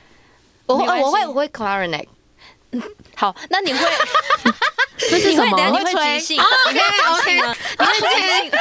[0.66, 2.06] 我会我会我会 clarinet。
[3.16, 3.80] 好，那你会？
[5.10, 5.58] 这是什么？
[5.58, 6.80] 你会即兴？OK
[7.12, 8.52] OK，你会即兴？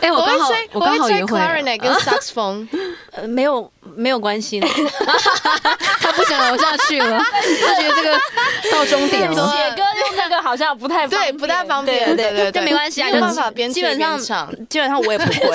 [0.00, 1.38] 哎，我刚好我刚好也会。
[1.38, 2.66] Clarinet 跟 Saxophone，
[3.12, 4.66] 呃，没有没有关系的。
[6.00, 8.20] 他不想聊下去了，他觉得这个
[8.70, 9.52] 到终点了。
[9.52, 12.16] 写歌用那个好像不太对，不太方便。
[12.16, 14.18] 对对对，就没关系啊，没办法边基本上
[14.68, 15.48] 基本上我也不会，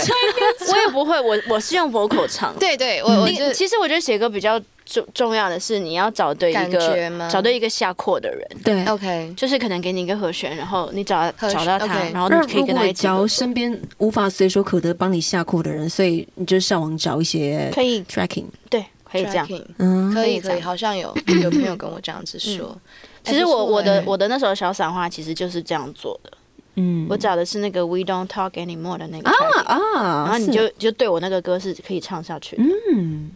[0.69, 1.19] 我也不会。
[1.19, 2.53] 我我是用 vocal 唱。
[2.58, 4.60] 对对，我我其实我觉得写歌比较。
[4.88, 17.97] 重重要的是你要找对一个找对一个下扩的人，对，OK，就是可能给你一个和弦，然后你找找到他，然后你可以跟他交身边无法随手可得帮你下扩的人，所以你就上网找一些可以。
[18.06, 19.47] tracking，对，可以这样，
[19.80, 22.76] 嗯，可以可以，好像有有朋友跟我这样子说。
[23.23, 26.32] 其实我我的我的那首小散话其实就是这样做的，
[26.76, 33.32] 嗯，我找的是那个 We Don't Talk Anymore 的那个啊啊，然后你就就对我那个歌是可以唱下去，嗯。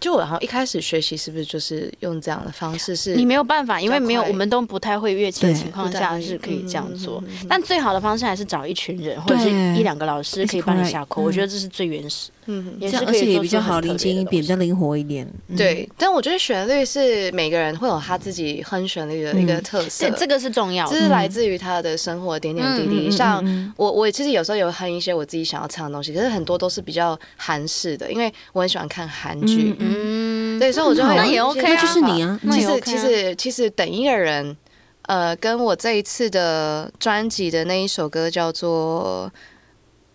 [0.00, 2.96] 就我好像一开始学习是不是就是用这样的方式？
[2.96, 7.22] 是你没有办法，因为没有我们都不太会乐器的情况下是可以这样做。
[7.48, 11.20] 但最好的方式还是找一群人或者是一两个老师可以帮你下课。
[11.20, 15.24] 我觉得这是最原始，嗯，也是而且也比较好，灵机一点，比较灵活一点。
[15.56, 23.08] 对，但我觉得旋律是每个人会有他自己哼旋律的一个特色，这个是重要的，这是来自于他的生活点点滴滴。
[23.08, 23.44] 像
[23.76, 30.72] 我，我其实有时候有哼一些我自己想要唱的东西，可是很多都是比较韩式的，因为我很喜欢看韩剧，嗯，对。
[30.72, 32.40] 所以我就会，那也 OK 啊，就是你啊。
[32.52, 34.56] 其实其实其实等一个人，
[35.02, 39.30] 呃，跟我这一次的专辑的那一首歌叫做，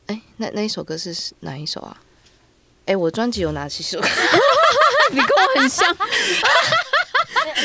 [0.08, 1.98] 哎，那那一首歌是哪一首啊？
[2.86, 4.00] 哎，我专辑有哪几首？
[5.12, 5.96] 你跟我很像。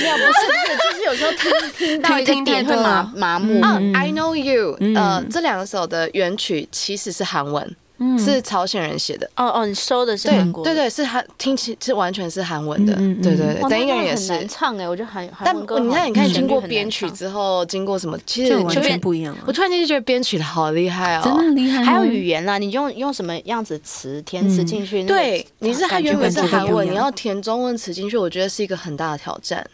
[0.01, 3.61] 没有，不是不是，就是有时候听听到一个点会麻麻木。
[3.63, 7.77] 嗯，I know you，呃，这两首的原曲其实是韩文。
[8.19, 19.37] 是朝鲜人写的哦哦，你收的是韩国，对对，是韩听起是完全是韩文的，对对对，等一个人也是难唱哎，我觉得韩但你看你看经过编曲之后，经过什么，其实完全不一样。
[19.47, 21.85] 我突然间就觉得编曲的好厉害哦，真的厉害。
[21.85, 25.05] 还有语言啦，你用用什么样子词填词进去？
[25.05, 29.65] 对，你是它原本是韩文，你要填中文词进去，我觉得是一个很大的挑战。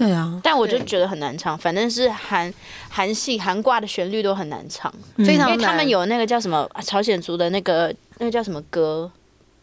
[0.00, 2.50] 对啊，但我就觉得很难唱，反正是韩
[2.88, 5.50] 韩系韩挂的旋律都很难唱，非常难。
[5.52, 9.10] 因为他们有那个叫什么朝鲜族的那个那个叫什么歌，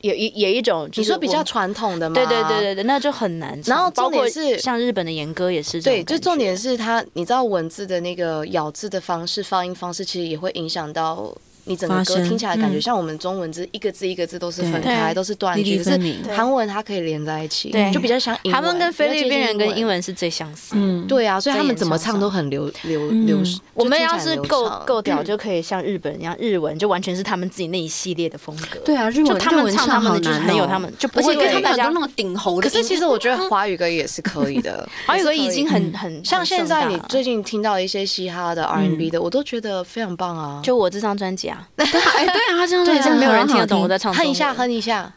[0.01, 2.13] 有一有一种你说比较传统的吗？
[2.13, 3.75] 对对对对对，那就很难唱。
[3.75, 11.35] 然后重点是像日本的演歌也是，对，就重点是它，你知道文字的那个咬字的方式、发音方式，其实也会影响到。
[11.67, 15.77] 你整个歌听起来感觉像我们中文字，一个字一个字都是分开，都是断句。
[15.77, 15.99] 可是
[16.33, 18.37] 韩文它可以连在一起，对就比较像。
[18.51, 20.73] 韩文跟菲律宾人跟英文是最相似。
[20.75, 23.37] 嗯，对啊，所以他们怎么唱都很流流流。
[23.73, 28.79] 我们要是够够屌，就可以像日本一样，日文就完全是他们自己那一系列的风格。
[28.85, 32.69] 对啊，日文他们唱他们的就是很有他们，就不会跟他们那种顶喉的。
[32.69, 40.61] 可是其实我觉得华语歌也是可以的， 华语歌已经很很像现在你最近听到一些嘻哈的 R&B 的，我都觉得非常棒啊。
[40.63, 41.56] 就我这张专辑啊。
[41.75, 44.13] 对啊，这样对，没有人听得懂我在唱。
[44.13, 45.11] 哼一下，哼一下。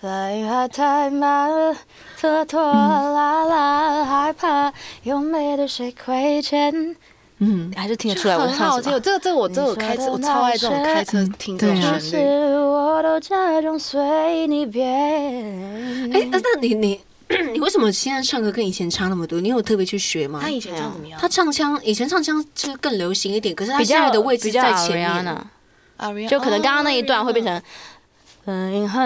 [0.00, 1.76] 来话太慢了，
[2.20, 6.94] 拖拖拉拉，害怕有没对谁亏欠。
[7.38, 8.70] 嗯，还是听得出来我唱什么。
[8.70, 12.56] 很好听，这个这个我这我开车我超爱这种开车听这种旋律。
[12.56, 14.88] 我都假装随你便。
[16.12, 17.00] 哎，那那你你
[17.52, 19.40] 你为什么现在唱歌跟以前差那么多？
[19.40, 20.38] 你有特别去学吗？
[20.40, 21.18] 他以前唱怎么样？
[21.20, 25.44] 他唱腔以前唱腔就更流行一点，可是他现在的位置在前面呢。
[26.28, 27.62] 就可能刚刚那一段会变成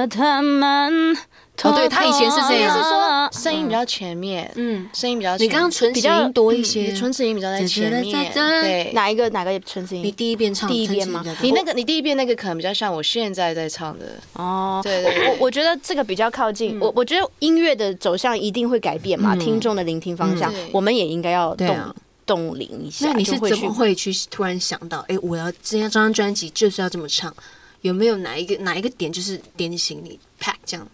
[0.09, 1.17] 他们。
[1.65, 5.37] 哦，对他以前是这样，是说声音比较前面，嗯，声音比较。
[5.37, 8.33] 你刚刚唇齿音多一些，唇齿音比较在前面。
[8.33, 10.03] 对，哪一个哪个唇齿音？
[10.03, 11.23] 你第一遍唱第一遍吗？
[11.41, 14.07] 你那个你第一遍那个可能比较像我现在在唱的。
[14.33, 16.81] 哦，对对，我我觉得这个比较靠近。
[16.81, 21.77] 我我觉得音乐的走向一定会改变嘛，听众的聆听方向，我们也应该要动。
[22.25, 27.35] 动灵一下，那你是怎么会去突然想到，哎，我要今天这张专辑就是要这么唱？
[27.81, 30.87] 有没有哪一个哪一个点就是点醒你啪这样？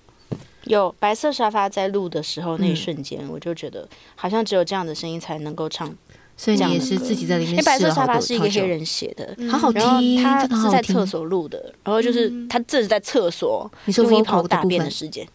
[0.65, 5.95] 有白色沙发在录的时候那一瞬间，我就觉得好像只有这样的声音才能够唱。
[6.37, 7.55] 所以你也是自己在里面。
[7.55, 10.23] 因为白色沙发是一个黑人写的，好好听。
[10.23, 15.27] 他是在厕所录的，然后就是他这是在厕所用一泡大便的时间。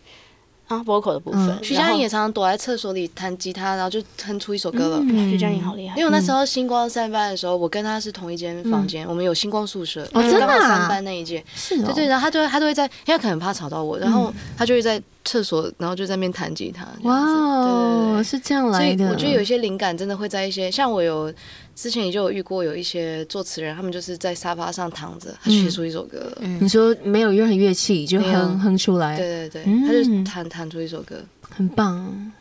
[0.74, 5.00] 啊，vocal 的部分，徐佳莹也常常躲在厕所里弹吉他，然后就哼出一首歌了。
[5.30, 16.88] 徐佳莹好厉害，因为我那时候星光三班的时候，我跟他是同一间房间，我们有星光宿舍，哦，真的，三班那一间，是，对对，然后他就会他都会在，因为他可能怕吵到我，然后他就会在厕所，然后就在那边弹吉他。
[17.04, 19.10] 哇哦，是这样来的。
[19.10, 21.34] 我觉得有一些灵感真的会在一些，像我有。
[21.76, 26.32] 之前也就有遇过有一些作词人，他们就是在沙发上躺着，他写出一首歌。
[26.40, 31.16] 你说没有任何乐器就哼哼出来，对对对，他就弹弹出一首歌，
[31.50, 32.32] 很棒，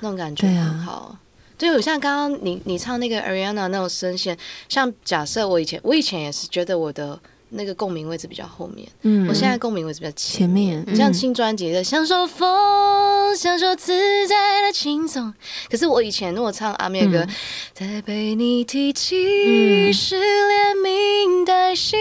[0.00, 1.16] 那种感觉很好。
[1.56, 4.36] 就有像刚刚你你唱那个 Ariana 那种声线，
[4.68, 7.18] 像假设我以前我以前也是觉得我的。
[7.50, 10.84] 那个共鸣位置比较后面，嗯，我现在共鸣位置比较前面。
[10.94, 15.26] 像新专辑的《享受风，享受自在的轻松》，
[15.70, 17.26] 可是我以前如果唱阿妹的歌，
[17.72, 21.98] 再被你提起是连名带姓，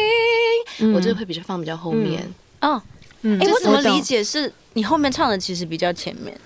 [0.93, 2.21] 我就会比较放比较后面。
[2.61, 2.81] 哦，
[3.23, 6.37] 哎，我怎么理解是你后面唱的其实比较前面？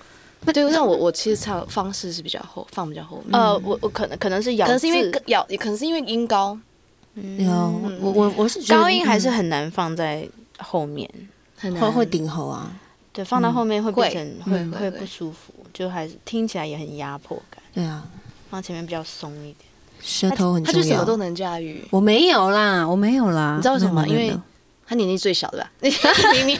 [0.44, 3.40] 那对，那我我其实唱方式是比较后，放比较后面。
[3.40, 6.58] 呃，我我可能可能是咬，可能是因为咬，也可能是因为音高。
[7.14, 7.50] 有
[8.00, 11.08] 我我我是觉得高音还是很难放在后面，
[11.56, 12.70] 很难会顶喉啊。
[13.12, 17.62] 对，放到后面会变成会会不舒服，就还是听起来也很压迫感。
[17.74, 18.06] 对啊，
[18.48, 19.56] 放前面比较松一点，
[20.00, 20.78] 舌头很重要。
[20.78, 21.84] 他就什么都能驾驭。
[21.90, 23.56] 我没有啦，我没有啦。
[23.56, 24.06] 你知道为什么吗？
[24.06, 24.34] 因为。
[24.92, 25.70] 他年纪最小的吧？
[25.80, 26.58] 明明，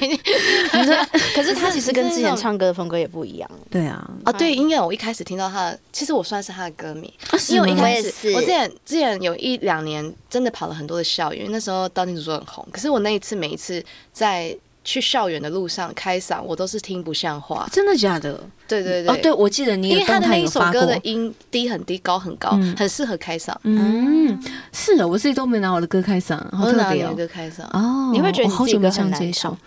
[1.35, 3.51] 可是他其实跟之前唱歌的风格也不一样。
[3.71, 7.13] 对啊，啊对，因为我一开始听到他，其实我算是他的歌迷，
[7.51, 14.57] 因为我一开始，我之前之前有一两年真的跑了很多的校园，那时候道听途说很红，可是我那一次每一次在。
[14.85, 17.69] 去校园的路上开嗓，我都是听不像话。
[17.73, 18.39] 真的假的？
[18.67, 19.09] 对对对。
[19.09, 23.55] 哦，对，我记得你有，因为他的那一首歌的音低很低，高很高，很适合开嗓。
[23.63, 24.39] 嗯，
[24.73, 26.85] 是的，我自己都没拿我的歌开嗓，好特别哦。
[26.85, 29.59] 拿你的歌开嗓哦，你会觉得你自己歌很难唱，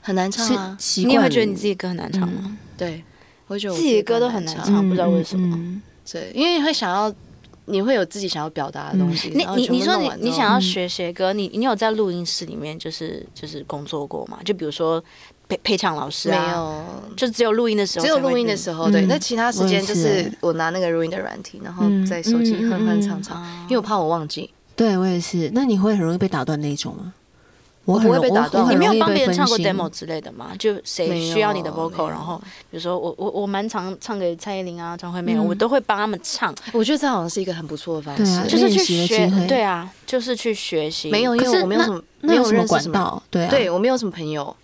[0.00, 0.78] 很难唱啊？
[0.96, 2.56] 你会觉得你自己歌很难唱吗？
[2.76, 3.02] 对，
[3.46, 5.58] 我觉得自己的歌都很难唱，不知道为什么。
[6.10, 7.12] 对，因为会想要
[7.66, 9.28] 你会有自己想要表达的东西。
[9.30, 14.38] 你你你说你你想要嗯学写歌，你你有在录音室里面就是就是工作过吗？
[14.44, 15.02] 就比如说
[15.48, 19.02] 配配唱老师没啊，有，就只有录音的时候，只有录音的时候，对。
[19.02, 24.50] 嗯那其他时间就是是我拿那个录音的软体，然后嗯在手机哼哼嗯唱唱，因为我怕我忘记。
[24.74, 25.50] 对我也是。
[25.54, 27.12] 那你会很容易被打断那一种吗？
[27.84, 30.50] 我很不会被打断你没有帮别人唱过 demo 之类的吗？
[30.58, 38.46] 就谁需要你的 vocal，然后比如说我我我蛮常唱给蔡依林啊、张惠妹，嗯我都会帮他们唱，我觉得这好像是一个很不错的方式。
[38.48, 41.10] 就是去学，对啊，就是去学习。
[41.10, 42.64] 没有，因为我没有什么，没有什么。
[42.66, 43.20] 管道？
[43.30, 44.56] 对啊，对我没有什么朋友，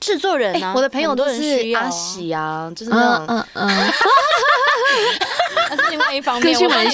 [0.00, 3.68] 制作人啊，我的朋友都是阿喜啊，就是那嗯种嗯嗯，
[5.74, 6.88] 那是另外一方面，个性蛮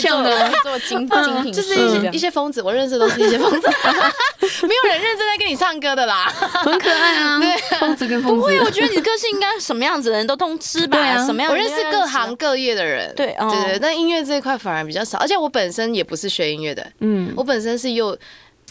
[0.62, 1.74] 做精精品就是
[2.12, 3.66] 一些疯子，我认识的都是一些疯子，
[4.62, 6.26] 没有人认真在跟你唱歌的啦。
[6.62, 10.96] 很可爱啊，对疯子跟疯子不会，我，觉得你的个性应该什么样子的人都通吃吧？
[10.96, 18.16] 对啊什么样我认识各行各业的人，对哦对对，但音乐这一块反而比较少，而且我本身也不是学音乐的，嗯，我本身是幼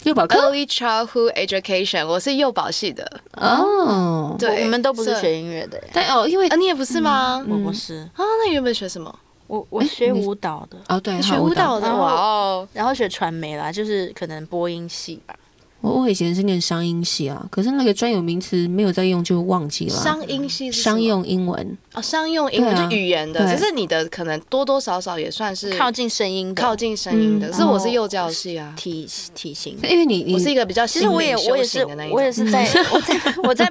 [0.04, 7.44] 幼保科 early childhood education，我是幼保系的，哦，对，我们都不是学音乐的耶，但哦，因为啊，你也不是吗？
[7.48, 9.12] 我不是，啊，那你原本学什么？
[9.48, 12.68] 我我学舞蹈的，哦对，学舞蹈的，然后哇哦！
[12.72, 15.34] 然后学传媒啦，就是可能播音系吧。
[15.80, 20.02] 我我以前是念商音系啊，可是那个专有名词没有在用就忘记了啊。
[20.02, 27.48] 商音系是商用英文，哦，商用英文就对啊语言的，对只是你的可能多多少少也算是靠近声音的，靠近声音的。
[27.48, 29.76] 嗯是我是幼教系啊，体体型。
[29.82, 33.64] 因为你你我是一个比较其实我也心灵修我也是行的那一种我也是在 我在我在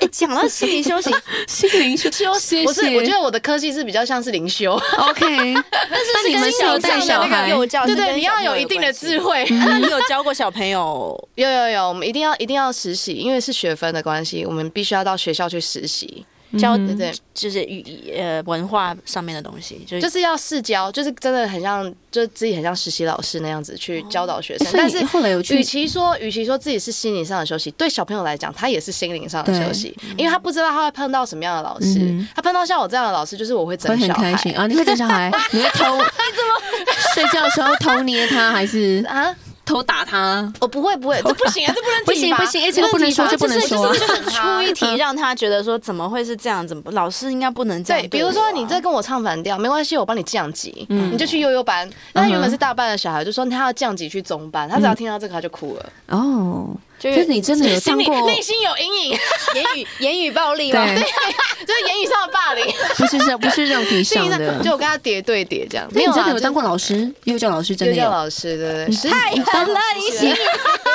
[0.00, 1.12] 哎讲到心灵修行，
[1.48, 5.24] 心灵修修，谢谢我是我觉得我的科系是比较像是灵修，OK，
[5.90, 7.48] 但是你们是有带小孩？
[7.48, 9.18] 幼教对对，你要有一定的智。
[9.24, 9.44] 慧。
[9.50, 11.28] 那你有教过小朋友？
[11.36, 16.26] 有有有，我们一定要一定要实习，因为是学分的关系，我们必须要到学校去实习。
[16.58, 24.68] 教嗯对对，就是语呃文化上面的东西，就就是是要试教，就是真的很像，就自己很像实习老师那样子去教导学生。
[24.72, 31.98] 但是后来有去与其说，与其说自己是心灵上的休息，对小朋友来讲，他也是心灵上的休息，因为他不知道他会碰到什么样的老师。
[32.00, 34.66] 嗯他碰到像我这样的老师，就是我会会整小很开心孩啊！
[34.66, 35.30] 你会整小孩？
[35.52, 35.84] 你会偷？
[35.98, 36.02] 你
[36.36, 39.34] 怎么睡觉的时候偷捏他，还是啊。
[39.64, 40.52] 偷打他？
[40.60, 43.92] 我不会不会，这不行啊，这不能不行不行，哎，这个不能说，这不能说啊。
[43.92, 46.66] 就是出一题让他觉得说怎么会是这样？
[46.66, 48.02] 怎么老师应该不能这样？
[48.02, 51.88] 对，比如说你这跟我唱反调，没关系，我帮你降级，你就去悠悠班。
[52.12, 55.92] 那原本是大班的小孩，就说他要降级去中班，他只要听到这个他就哭了。
[56.08, 56.68] 哦，
[56.98, 58.26] 就就是你真的有当过？
[58.26, 59.18] 内心有阴影，
[59.54, 60.84] 言语言语暴力吗？
[60.86, 60.94] 对，
[61.66, 62.64] 就是言语上的霸凌，
[62.96, 64.62] 不是这不是肉体上的。
[64.62, 65.86] 就我跟他叠对叠这样。
[65.92, 67.10] 没有真的有当过老师？
[67.24, 68.02] 幼教老师真的有？
[68.02, 70.36] 幼教老师对对对，太狠了，你行。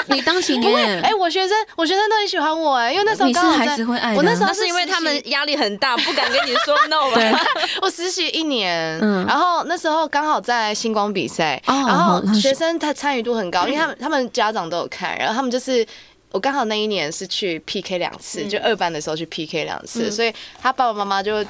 [0.08, 1.02] 你当几年？
[1.02, 4.16] 哎，我学生我学生都很喜欢我哎，因为那时候刚好孩子会爱。
[4.16, 7.32] 我那时候是因为他们压力很大，不敢跟你说 no 对，
[7.82, 8.97] 我实习一年，
[9.28, 15.86] 然后那时候刚好在星光比赛，然后学生他参与度很高，因为他们他们家长都有看，然后他们就是。
[16.32, 21.43] 我刚好那一年是去 PK 两次，就二班的时候去 PK 两次，所以他爸爸妈妈就，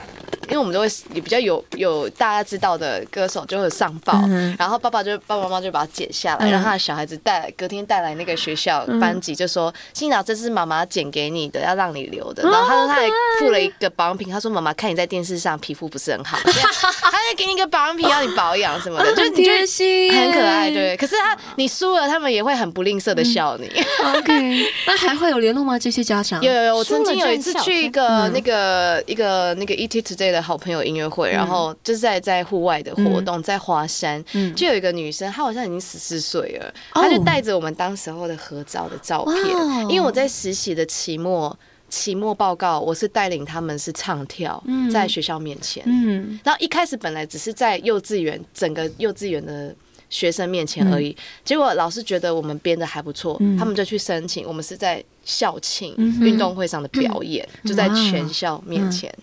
[0.49, 4.13] 因为我们都会也比较有有大家知道的歌手就会上报，
[4.57, 12.43] 然后爸爸就爸爸妈妈就把它剪下来，让他的小孩子带来隔天带来那个学校班级，就说欣导这是妈妈剪给你的，要让你留的。
[12.49, 13.07] 然后他说他还
[13.39, 20.97] 附了一个保养品，他说妈妈看你在电视上皮肤不是很好， 他就给你一个保养品要你保养什么的， 就是你觉得很可爱，对。
[20.97, 23.69] 可是他你输了，他们也会很不吝啬的笑你。
[24.17, 24.65] OK。
[24.87, 25.77] 那还会有联络吗？
[25.77, 34.23] 这些家长有有有，我曾经有一次去一个那个一个那个 ET Today 的好朋友音乐会，然后就是在在户外的活动，在华山，
[34.55, 41.57] 就有一个女生，她好像已经十四岁了，她就带着我们当时候的合照的照片，因为我在实习的期末
[41.89, 49.75] 期末报告，我是带领他们是唱跳，在学校面前，嗯，然后一开始本来只是在幼稚园整个幼稚园的。
[50.11, 51.15] 学生面前而已，
[51.45, 54.43] 结果老师觉得我们编的还不错，他们就去申请。
[54.47, 59.13] 我们是在校庆运动会上的表演，就在全校面前。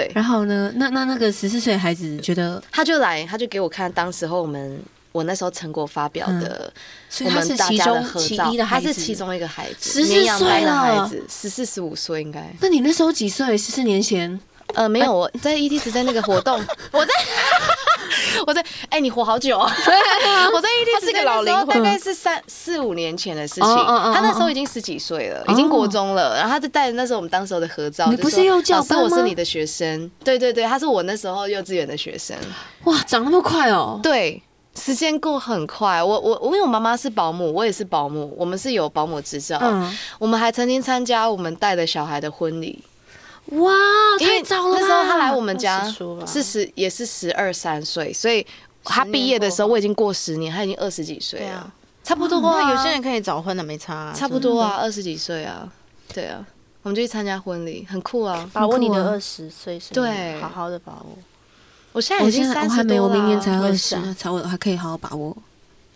[0.00, 4.80] 对，然后呢，那那那个十四岁孩子觉得，他就来，他就给我看当时候我们
[5.12, 6.72] 我那时候成果发表的，
[7.24, 12.54] 我们大家的合照，他是其中一个孩子，十四岁的孩子，十四十五岁应该。
[12.60, 13.56] 那你那时候几岁？
[13.58, 14.40] 十四年前？
[14.74, 17.12] 呃，没有，我在 ET 只在那个活动， 我在。
[18.46, 19.70] 我在哎、欸，你活好久啊！
[20.52, 23.62] 我在 ET 是个老灵魂，大概是三四五年前的事情。
[23.62, 26.34] 他那时候已经十几岁了，已经国中了。
[26.34, 29.04] 然后他就带着那时候我们当时候的合照，你不是幼教班吗？
[29.04, 30.10] 我是你的学生。
[30.24, 32.36] 对对对，他是我那时候幼稚园的学生。
[32.84, 34.00] 哇，长那么快哦！
[34.02, 34.42] 对，
[34.74, 36.02] 时间过很快。
[36.02, 39.58] 我我我，因为我妈妈是保姆，我也是保姆，我们是有保姆执照。
[39.60, 42.82] 嗯，我们还曾经参加我们带的小孩的婚礼。
[43.46, 43.72] 哇，
[44.18, 44.78] 太早了！
[44.78, 45.84] 那时候他来我们家
[46.26, 48.46] 是十，也是十二三岁，所以
[48.84, 51.72] 他毕业的时候我已经过十年，他已经二十几岁了，啊。
[52.02, 52.62] 差不多啊。
[52.62, 55.70] 那有些人可以早婚的，没差啊，差不多啊，二十几岁啊，
[56.14, 56.44] 对啊，
[56.82, 61.18] 我们就去参加婚礼，很酷啊，把握你的二十岁，对，好好的把握。
[61.92, 65.36] 我现在已经三十多了，我还没，我明年才二十，才我还可以好好把握。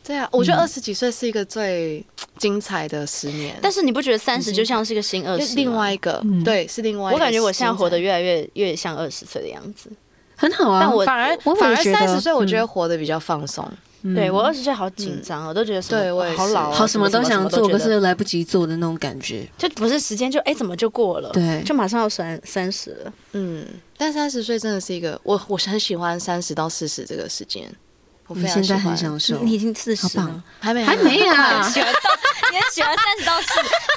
[0.07, 2.05] 对啊，我觉得二十几岁是一个最
[2.37, 3.57] 精彩的十年。
[3.63, 5.55] 但是你不觉得三十就像是一个新二十？
[5.55, 7.17] 另外一个，对，是另外一个。
[7.17, 9.91] 我感觉我现在活得越来越越像二十岁的样子，
[10.37, 10.81] 很好啊。
[10.83, 13.67] 但我反而反而三十岁，我觉得活得比较放松。
[14.15, 19.49] 对我二十岁好紧张，我都觉得对我好老，好什么都想做，可是来不及做的那种感觉。
[19.57, 21.31] 就不是时间就哎怎么就过了？
[21.31, 23.13] 对，就马上要三三十了。
[23.33, 23.65] 嗯，
[23.97, 27.67] 但三十岁真的是一个我我很喜欢三十到四十这个时间。
[28.27, 31.63] 我现在很享受，你已经四十了，还没还没啊？
[31.69, 32.01] 喜欢到
[32.51, 33.49] 你很喜欢三十到四，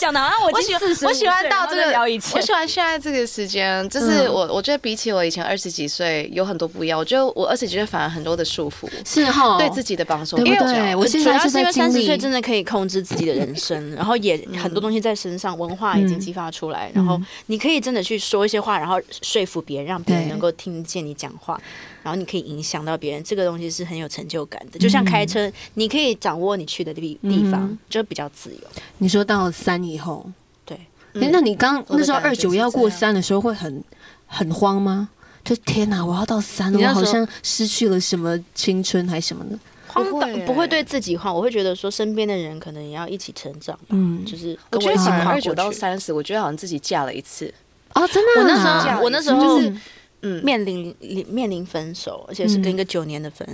[0.01, 6.99] 讲的好像我已经四十，我喜欢到这个聊以前，我喜欢现在这个时间，就是我我觉得比起我以前二十几岁有很多不一样。
[6.99, 10.95] 我觉得我二十几岁反而很多的束缚，是哈，对自己的绑手，对不对？
[10.95, 21.59] 我现在是在三十岁真的可以控制自己的人生，然后也很多东西在身上，文化已经激发出来，然后你可以真的去说一些话，然后说服别人，让别人能够听见你讲话。
[22.07, 24.79] 然后你可以影响到别人，这个东西是很有成就感的。
[24.79, 28.61] 就像开车，你可以掌握你去的地地方，就比较自由。
[28.99, 30.25] 你说到三以后，
[30.63, 30.79] 对，
[31.11, 33.83] 那你刚那时候二九要过三的时候，会很
[34.25, 35.09] 很慌吗？
[35.43, 39.59] 就天哪，我要到三了，我好像失去了什么青春还是什么的。
[39.87, 43.77] 慌到不会对自己慌，我会觉得说身边的人可能也要一起成长。
[43.89, 47.53] 嗯，就是我觉得反而二九到三十，我觉得好像自己嫁了一次。
[47.95, 48.41] 哦，真的？
[48.41, 49.75] 我那时候，我那时候就是。
[50.21, 50.95] 嗯，面临
[51.29, 53.47] 面临分手，而且是跟一个九年的分，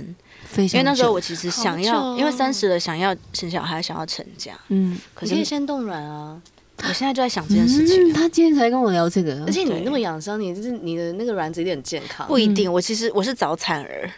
[0.56, 4.58] 因为那时候我其实想要，因为三十了想要生小孩，想要成家。
[4.68, 6.40] 嗯，可是先冻卵啊！
[6.78, 8.12] 我现在就在想这件事情。
[8.12, 12.26] 他今天才跟我聊这个，而且你那么养生，你就是你的那个卵子一定很健康。
[12.26, 14.10] 不一定，我其实我是早产儿。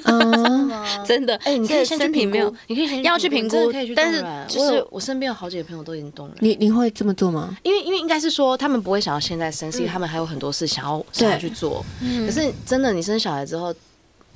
[1.06, 1.36] 真的？
[1.44, 6.34] 哎，你可以先去评估，你可以先要去评估，但是就是我身边有好几个朋友都已经冻了。
[6.40, 7.56] 你你会这么做吗？
[7.62, 11.84] 因为因为应该是说他们不会想要现在生，是因为他们还有很多事想要想要去做。
[12.26, 13.74] 可是真的，你生小孩之后。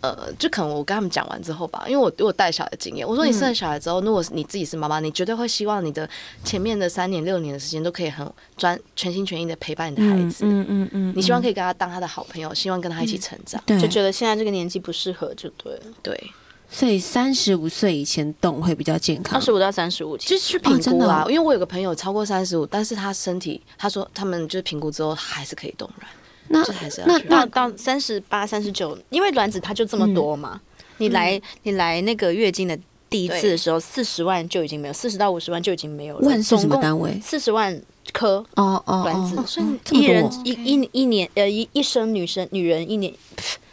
[0.04, 6.06] 呃，就可能我跟他们讲完之后吧，因为我我带小孩的经验，我说你生了小孩之后，如果你自己是妈妈，你绝对会希望你的
[6.44, 16.30] 前面的三年六年的时间都可以很专全心全意的陪伴你的孩子，嗯嗯嗯，你希望可以跟他当他的好朋友，希望跟他一起成长，就觉得现在这个年纪不适合就对了，对，
[16.68, 26.10] 所以三十五岁以前动会比较健康，二十五到三十五其实去评估啦，因为我有个朋友超过三十五，但是他身体他说他们就是评估之后还是可以冻卵。
[26.48, 26.64] 那
[27.06, 30.60] 那那到三十八、三十九，因为卵子它就这么多嘛。
[30.98, 32.78] 你来你来那个月经的
[33.10, 36.28] 第一次的时候，四十万就已经没有，四十到五十万就已经没有了。
[36.28, 37.20] 万是什么单位？
[37.20, 37.82] 四十万
[38.12, 43.12] 颗哦哦卵子，所以一人一一一年呃一一生女生女人一年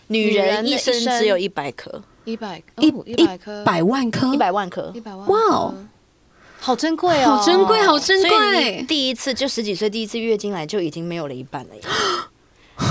[0.07, 5.76] 女人一生只有一百颗，一百一一百颗百万颗一百万颗，一百万哇哦，
[6.59, 8.84] 好珍贵哦，好珍贵，好珍贵。
[8.88, 11.69] 第一次就十几岁第一次月经来就已经没有了一半了。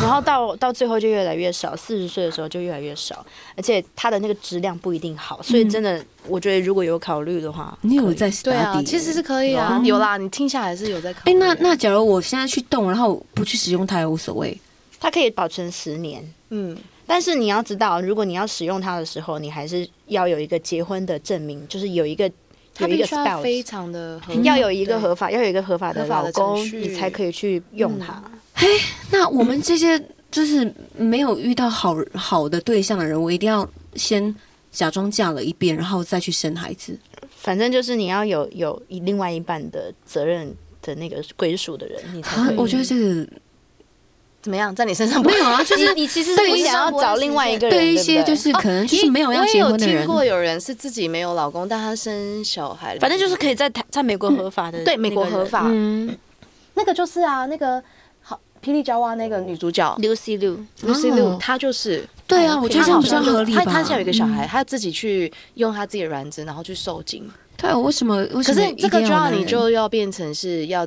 [0.03, 3.25] 然后到到最后就越来越少，四十岁的时候就越来越少，
[3.57, 11.33] 而且它的那个质量不一定好，所以真的，我觉得如果有考虑的话，你有在对啊，其实是可以啊，有啦，你听下来是有在考虑。
[11.33, 14.59] 哎，那那假如我现在去动，然后不去使用它也无所谓，
[14.99, 16.77] 它可以保存十年，嗯，
[17.07, 22.31] 但是你要知道，如果你要使用它的时候，你还是要有一个结婚的证明，就是有一个
[22.79, 28.23] 有一个 spouse，非常的要有一个合法，要有一个合法的老公，你才可以去用它。
[28.61, 28.69] 嘿，
[29.11, 29.99] 那我们这些
[30.31, 34.35] 就是没有遇到好好的对象的人，我一定要先
[34.71, 36.95] 假装嫁了一遍，然后再去生孩子。
[37.39, 42.57] 反正就是你要有有另外一半的责任的那个归属的人，你才可以。
[42.59, 43.27] 我觉得这个
[44.43, 45.65] 怎么样，在你身上没有啊？
[45.65, 49.97] 就是你其实是想要找另外一个人，对一些就是可能就是没有要结婚的人。
[49.97, 55.65] 我有听过有人是自己没有老公，但他生小孩，反正就是可以在台在美国合法的，对美国合法。
[55.71, 56.15] 嗯，
[56.75, 57.83] 那个就是啊，那个。
[58.63, 63.65] 霹雳娇娃那个女主角 Lucy Liu，Lucy Liu，她就是对啊，我觉得这样比较合理吧。
[63.65, 67.29] 她她现在有一个小孩，她自己去用她自己的卵子，然后去受精。
[67.57, 68.25] 对，为什么？
[68.27, 70.87] 可是这个就要你就要变成是要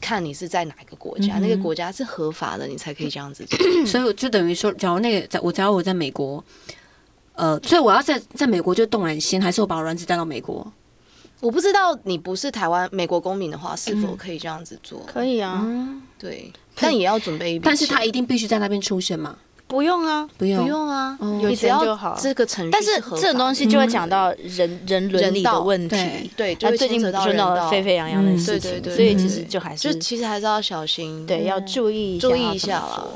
[0.00, 3.58] 看你是在哪一个国家，那个国家是合法的，你才可以这样子做。
[3.86, 6.42] 所以就等于说，假如那个在我假如我在美国，
[7.34, 10.70] 呃，所以我要在在美国就动卵心，还是我把卵子带到美国？
[11.40, 15.00] 我不知道你不是台湾美国公民的话，是否可以这样子做？
[15.06, 15.66] 可以啊，
[16.18, 16.52] 对。
[16.76, 19.36] 但也要准备一笔，但是他一定必须在那边出现吗？
[19.66, 22.18] 不用啊，不用，不用啊，有钱就好。
[22.20, 33.08] 这个程序，但是这种东西就会讲到人人伦理的问题，对，就最近就闹得沸沸扬扬的事情，所以其实就还是，就其实还是要小心，对，要注意注意一下了。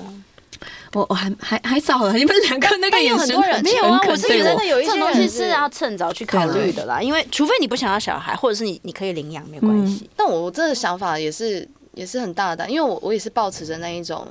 [0.94, 10.08] 我我还还还早了，你们两个那个眼神很没有啊，我是觉得有一些东西是要趁早去考虑的啦，因为除非你不想要小孩，或者是你你可以领养没有关系。
[10.16, 14.26] 但我这个想法也是也是很大胆，因为我我也是抱持着那一种，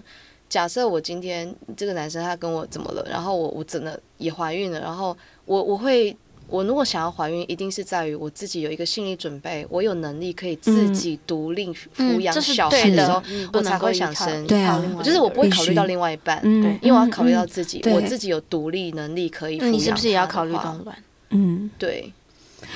[0.50, 6.16] 假设我今天这个男生他跟我怎么了，然后我我真的也怀孕了，然后我我会。
[6.48, 13.24] 我如果想要怀孕，一定是在于我自己有一个心理准备，我有能力可以自己独立抚养小孩的时候，
[13.54, 14.46] 我才会想生。
[14.46, 19.74] 对啊，就是我不会考虑到另外一半，嗯，因为我要考虑到自己，我自己有独立能力可以抚养。
[19.74, 20.98] 你是不是也要考虑到卵？
[21.30, 22.12] 嗯，对。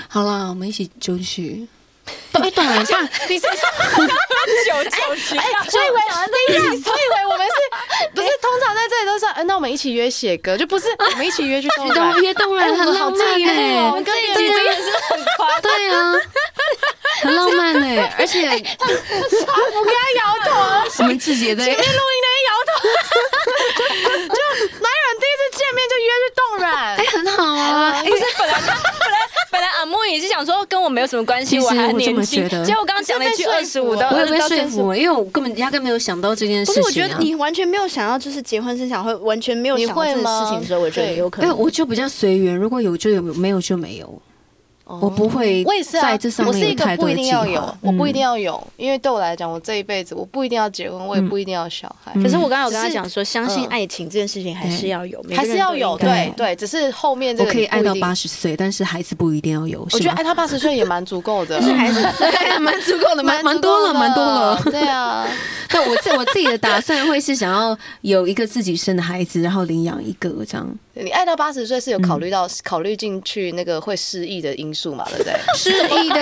[0.07, 1.67] 好啦，我们一起就去。
[2.33, 3.47] 哎，冻卵像你是
[4.65, 5.37] 九九七？
[5.37, 5.99] 哎，所以为，
[6.81, 7.53] 所以以为我们是
[8.13, 9.25] 不是通常在这里都是？
[9.25, 12.21] 哎，那我们一起约写歌，就不是我们一起约去冻卵？
[12.21, 16.13] 约冻卵很浪漫耶，我们跟你真的是很夸对啊，
[17.23, 18.61] 很浪漫哎，而且我跟
[19.95, 20.49] 他摇头，
[20.99, 22.71] 我们自己也在前面录音的人摇头，
[24.35, 24.39] 就
[24.79, 25.06] 哪有
[25.77, 26.97] 面就约去冻卵？
[26.97, 29.17] 哎，很好啊，不是本来本来
[29.51, 36.81] 本来阿木也是想说跟我没有什么关系，我还年轻，结果我刚刚讲了一句二十五的，我也被说服，因为我根本压根没有想到这件事情。
[36.81, 41.49] 不是我觉得你完全没有想到，就是结婚生小孩，完全没有想到这件事情的时候，我觉得有可能。
[41.49, 44.21] 因为我就比较随缘，如果有就有，没有就没有。
[44.87, 52.13] 我不会，我也是啊，我是一个不一定要有，我不一定要有，因为对我来讲，我这一辈子我不一定要结婚，我也不一定要小孩。
[52.21, 59.85] 可是我刚刚有跟他讲说，相信爱情这件事情还是要有，还是要有，对对，只是后面这个我可以爱到八十岁，但是孩子不一定要有。
[59.91, 62.29] 我觉得爱他八十岁也蛮足够的， 是孩子对，
[62.59, 64.61] 蛮足够的，蛮蛮多了，蛮多了。
[64.71, 65.27] 对啊，
[65.69, 70.65] 但我自我自己的打算会是想要有一个自己生的孩子，然后领养一个这样。
[71.03, 75.05] 你爱到八十岁是有考虑到考虑进去那个会失忆的因素嘛？
[75.09, 75.33] 对不对？
[75.55, 76.21] 失忆的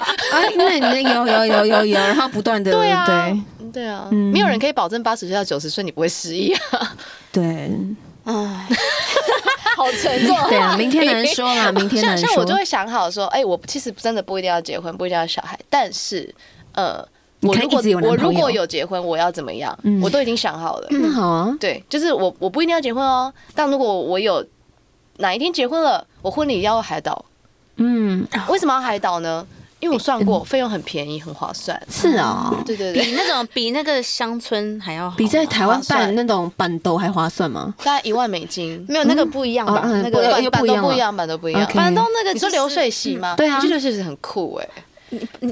[0.00, 6.96] 啊，那那有有有有有，然后不断的对啊对对啊，没有人可以保证八十岁到九十岁你不会失忆啊。
[7.32, 7.42] 对，
[8.24, 8.32] 哎，
[9.76, 10.36] 好沉重。
[10.48, 12.26] 对啊，明天难说啦， 明天难说。
[12.26, 16.34] 像像我就会想好说，哎，我其实真的不一定要结婚，不一定要小孩，但是
[16.74, 17.06] 呃。
[17.42, 19.76] 我如果我如果有结婚，我要怎么样？
[19.82, 20.86] 嗯、我都已经想好了。
[20.90, 21.56] 嗯，好啊。
[21.60, 23.32] 对，就是我我不一定要结婚哦。
[23.54, 24.44] 但如果我有
[25.18, 27.24] 哪一天结婚了，我婚礼要海岛。
[27.76, 29.46] 嗯，为什么要海岛呢？
[29.80, 31.76] 因为我算过，费用很便宜，很划算。
[31.90, 37.74] 是啊，对对对，比那种比那个乡村还要比在台湾办那种办桌还划算吗？
[37.82, 38.78] 大概一万美金。
[38.88, 39.82] 没有那个不一样吧？
[39.84, 41.68] 那个办办桌不一样，办桌不一样。
[41.74, 43.34] 办桌那个你说流水席吗？
[43.36, 44.68] 对啊，流水席很酷哎。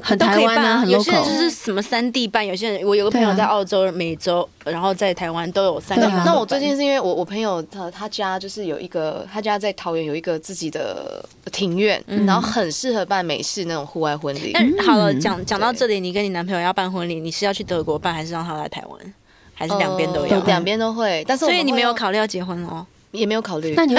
[0.01, 6.07] 很台湾啊，有些人就是什么三地办，有些人我有个朋友在澳洲、美洲，然后在台湾都有三地。
[6.25, 14.51] 那我最近是因为我我朋友他他家就是有一个，他家在桃园有一个自己的庭院，然后很适合办美式那种户外婚礼。
[14.77, 19.13] 那好了，讲讲到这里，你跟你男朋友要办婚礼，你是要去德国办，还是让他来台湾，
[19.53, 20.39] 还是两边都要？
[20.45, 21.23] 两边都会。
[21.27, 22.85] 但是所以你没有考虑要结婚哦？
[23.11, 23.73] 也没有考虑。
[23.75, 23.93] 那你？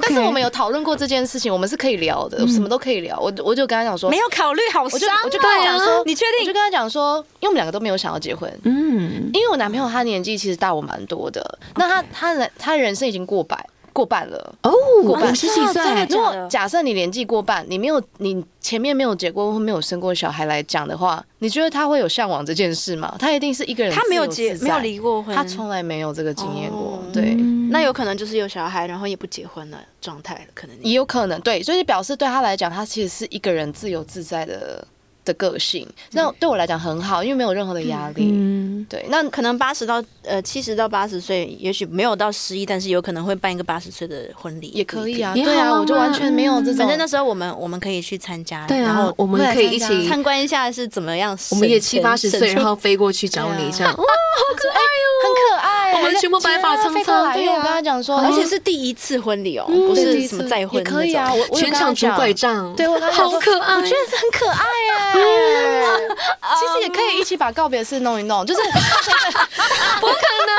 [0.00, 3.18] 但是我们有讨论过这件事情，我们是可以聊的，什么都可以聊。
[3.18, 4.92] 我我就跟他讲说，没有考虑好伤。
[4.92, 6.40] 我就我就跟他讲说，你确定？
[6.40, 8.50] 我就跟他讲说，因为我们两个都没有想要结婚。
[8.64, 14.72] 嗯，因为我男朋友他年纪其实大我蛮多的，那他他人他人生已经过百过半了哦，
[15.04, 16.06] 过半十几岁。
[16.08, 23.14] 如果假设你年纪过半，你没有你前面没有结过婚，没有生过小孩来讲的话，你觉得他会有向往这件事吗？
[23.18, 27.02] 他一定是一个人，他没有结没有离过婚，他从来没有这个经验过。
[27.12, 27.36] 对。
[27.70, 34.86] 那有可能就是有小孩，然后也不结婚了状态，可能也有可能对，所以表示对他来讲，他其实是一个人自由自在的
[35.24, 35.88] 的个性。
[36.12, 38.30] 那对我来讲很好，因为没有任何的压力。
[38.32, 39.04] 嗯，对。
[39.08, 45.32] 那可能八十到呃七十到八十岁，也许没有到失忆，但是有可能会办一个八十岁的婚礼，也可以啊。
[45.34, 46.76] 对啊，我就完全没有这种。
[46.76, 51.36] 反正那时候我们我们可以去参加，对啊，然后我们可以一起参观一下是怎么样。
[51.50, 55.92] 我们也七八十岁，然后飞过去找你，这样哇，好可爱哟，很可爱。
[55.92, 61.32] 我们全部白发苍苍，对，我跟他讲说，而且是第一次婚礼哦，不是什么再婚，也可以啊。
[61.50, 64.64] 我全场拄拐杖，对我好可爱，我觉得很可爱
[64.96, 65.11] 哎。
[65.12, 68.60] 其实也可以一起把告别式弄一弄，就是
[70.00, 70.14] 不可
[70.46, 70.56] 能，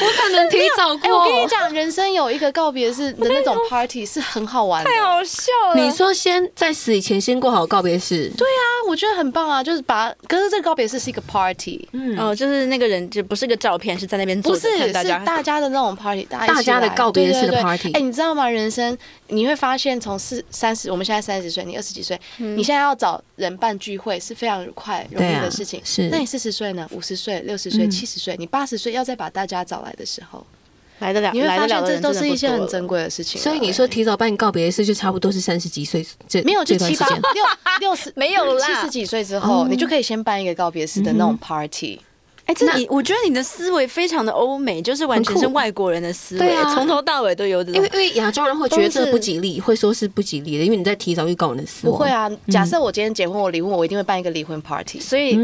[0.00, 1.20] 不可能提早过。
[1.20, 5.80] 我跟你讲，人生有一个告别式的那种 party 是很好玩的，太好笑了。
[5.80, 14.92] 你说先在死以前先过好告别式，对啊，我觉得很棒啊，就是把，可是这个告别式是一个 party，嗯，哦，就是那个人就不是个照片，是在那边坐着，不是，是
[15.24, 17.92] 大家的那种 party，大家大家的告别式的 party。
[17.92, 18.48] 哎，你知道吗？
[18.48, 18.96] 人生
[19.28, 25.80] 你会发现，从四三十，我们现在三十岁，你二十几岁，你现在要找人办聚会是非常快容易的事情。
[25.84, 26.88] 是，那你四十岁呢？
[26.92, 30.44] 五十岁、六十岁、七十岁，你八十岁要再把大家找来的时候，
[31.00, 33.40] 来得了，你会发现这都是一些很珍贵的事情。
[33.40, 37.44] 所以你说提早办告别式，就差不多是三十几岁，这没有就七八六
[37.80, 42.00] 六十 没有啦，七十几岁之后，你就可以先办一个告别式的那种 party。
[42.46, 47.62] 哎，这你我觉得你的思维非常的欧美，就是完全是外国人的思维，从头到尾都有。
[47.64, 51.96] 因为因为亚洲人会觉得这不吉利，会说是不吉利的，因为你在提早预告你的死亡。
[51.96, 55.36] 不会啊，假设我今天结婚，我离婚，我一定会办一个离婚 party，所以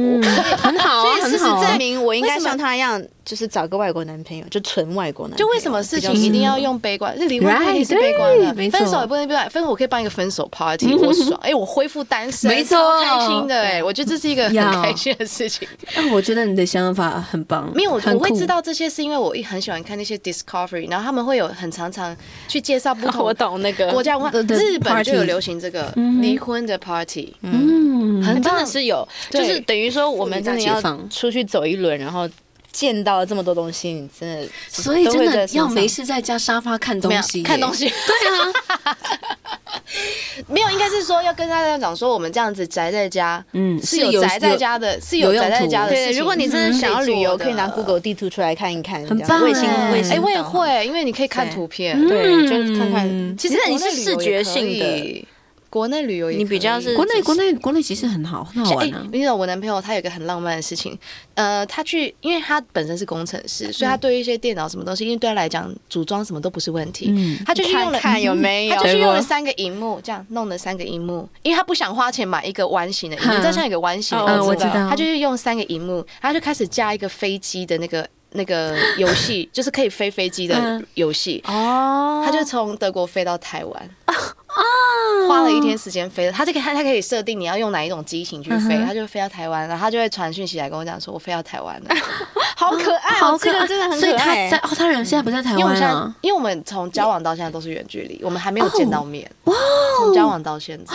[0.57, 3.01] 很好啊，事实证明我应该像他一样。
[3.26, 5.44] 就是找个外国男朋友，就纯外国男朋友。
[5.44, 7.18] 就为什么事情一定要用悲观？
[7.18, 9.50] 是离婚不一定是悲观的，分手也不能悲观。
[9.50, 11.36] 分手我可以办一个分手 party， 我爽！
[11.42, 15.66] 哎，我恢复单身，没错，开心的哎，我觉得这是一个很开心的事情。
[15.96, 22.16] 但 我觉得你的想法很棒，没有我我会知道这些，是因为我一很喜欢看那些 Discovery，然后他们会有很常常
[22.46, 23.24] 去介绍不同。
[23.26, 32.28] 我懂那个国家文化，日本就有流行这个离婚的 party，嗯，很真的是有，就是等于说我们真的要出去走一轮，然后。
[32.76, 37.86] 见到了这么多东西，你真的， 所以真的要没事在家沙发看东西，看东西。
[37.88, 38.94] 对啊，
[40.46, 45.92] 没有，应该是说要跟大家讲说，我们这样子宅在家，嗯，是有宅在家的，是有宅在家的。
[45.92, 49.42] 对，如果你真的想要旅游，可以拿 Google 地图出来看一看，很棒。
[49.42, 49.62] 卫星，
[49.92, 53.38] 卫星，哎，我也会，因为你可以看图片，对，就看看。
[53.38, 55.26] 其实你是视觉性的。
[55.68, 59.06] 国内旅游，你比较是国内国内国内其实很好，很好玩啊。
[59.12, 60.98] 你知道我男朋友他有一个很浪漫的事情，
[61.34, 67.06] 呃，他去，因为他本身是工程师，所以他对于一些电脑什么东西，因为对他来讲组装什么都不是问题。
[67.10, 78.06] 嗯，他就去用了看有没有，他就去用了三个荧幕，这样弄了三个荧幕，因为他不想花钱买一个弯形的荧幕，再像一个弯形的，我知道，他就是用三个荧幕，他就开始加一个飞机的那个。
[78.32, 81.42] 那个游戏就是可以飞飞机的游戏。
[81.46, 83.90] 哦，他就从德国飞到台湾
[84.57, 91.94] 啊，花了一天时间飞，他就可以他他可以设定你要用哪一种机型去飞，他就飞到台湾，然后他就会传讯息来跟我讲说，我飞到台湾了，
[92.57, 94.00] 好可爱，好可爱，真的很可爱。
[94.00, 99.30] 所以他在哦，他人现在不在台湾啊，因为我们从交往到现在都是远距离，我们还没有见到面。
[99.44, 99.54] 哇，
[99.98, 100.94] 从交往到现在，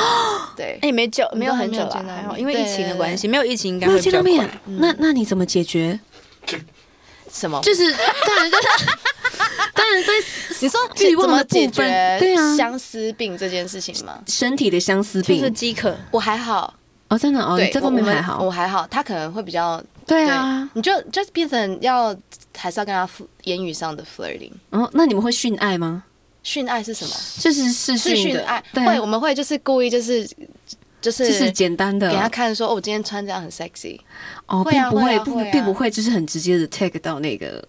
[0.57, 4.49] 对， 哎，没久没有很久了，还好，因为疫情的关系，没有疫情应该会见到面。
[4.65, 5.99] 那那你怎么解决？
[7.31, 7.59] 什么？
[7.61, 8.51] 就是当然，
[9.73, 10.11] 当然，在
[10.59, 14.21] 你说欲望的解决，对啊，相思病这件事情吗？
[14.27, 15.95] 身体的相思病就是饥渴。
[16.11, 16.73] 我还好
[17.09, 18.85] 哦，真的哦，这方面还好，我还好。
[18.87, 22.15] 他可能会比较对啊，你就就变成要
[22.57, 23.09] 还是要跟他
[23.43, 24.51] 言语上的 flirting。
[24.69, 26.03] 哦，那你们会训爱吗？
[26.43, 27.15] 训爱是什么？
[27.39, 30.27] 就是是训爱，会我们会就是故意就是。
[31.01, 32.09] 就是就是简单的。
[32.09, 33.99] 给他看，说哦，我今天穿这样很 sexy，
[34.45, 37.67] 哦，并不会不并不会就是很直接的 take 到那个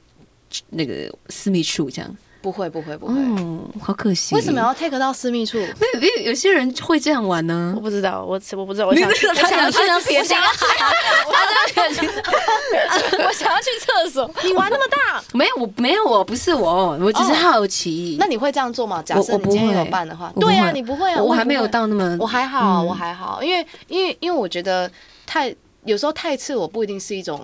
[0.71, 5.59] 那个私密处这样，不会不会不会，嗯，好可惜，为什么要 take 到私密处？
[5.59, 9.79] 没有，因为有些人会这样玩呢，我不知道，我我不知道，我想去，我想去，
[10.19, 12.07] 我想要去，
[13.25, 15.23] 我想要去厕所， 你玩那么大？
[15.33, 18.17] 没有，我没有，我不是我，我只是好奇。
[18.19, 19.01] 那你会这样做吗？
[19.05, 24.91] 假设你今天有办的话，对啊，你不会啊，我还没有到那么，我还好，我还好，因为因为因为我觉得
[25.25, 27.41] 太有时候太次，我不一定是一种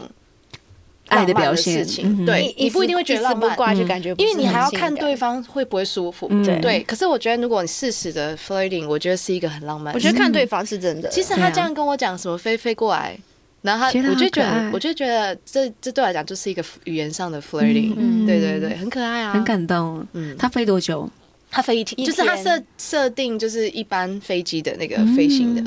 [1.09, 1.85] 爱的表现，
[2.25, 6.29] 对，你不一定会觉得浪漫，就感觉因为你还要看对方会不会舒服，
[6.63, 6.83] 对。
[6.85, 9.93] 可是我觉得如果你适时的 flirting，我觉得是一个很浪漫。
[9.95, 11.09] 我觉得看对方是真的。
[11.09, 13.19] 其实他这样跟我讲什么飞飞过来。
[13.61, 17.93] 然后他，我就觉得，我就觉得这这对我来讲就是一个语言上的 flirting，
[18.25, 20.07] 对对对，很可爱啊，很感动。
[20.13, 21.11] 嗯，他飞多久？
[21.51, 25.63] 他飞一天，就是他设设定就是一般飞机的那个飞行的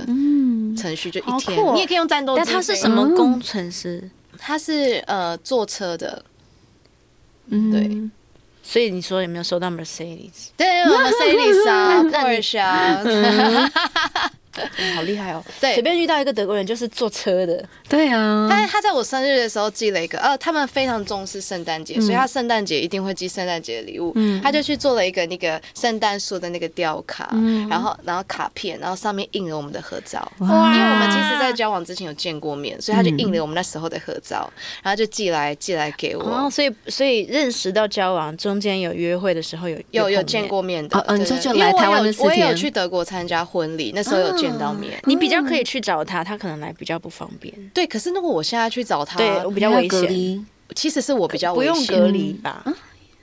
[0.81, 1.75] 程序，就一天。
[1.75, 2.43] 你也可以用战斗机。
[2.45, 4.09] 但他是什么工程师？
[4.43, 6.25] 他是呃坐车的，
[7.49, 8.09] 嗯对。
[8.63, 10.49] 所以你说有没有收到 Mercedes？
[10.55, 13.03] 对，Mercedes 啊，Porsche 啊。
[14.95, 15.43] 好厉害哦！
[15.59, 17.63] 对，随便遇到一个德国人就是坐车的。
[17.89, 24.11] 对啊，他他在我生日的时候寄了一个，呃，他们非常重视圣诞节，所以他圣诞节一定会寄圣诞节的礼物。
[24.15, 27.29] 嗯他就去做了一个那个圣诞树的那个吊卡，
[27.69, 30.19] 然后然后卡片，然后上面印了我们的合照。
[30.39, 30.73] 哇！
[30.75, 34.51] 因为我们其实，在交往之前有见过面，所以他就印了我们那时候的合照，
[34.83, 36.23] 然后就寄来寄来给我。
[36.23, 40.97] 哦，所以所以认识到交往中间有约会的时候有有有见过面的。
[41.07, 44.37] 哦，你说就来台湾的时候，我也有去德国参加婚礼，那时候有。
[44.41, 47.53] 见到面，你比较可以去找他，他可能来比较不方便。
[47.73, 50.45] 对，可是如果我现在去找他，对我比较危险。
[50.73, 52.63] 其实是我比较危险，不用隔离吧？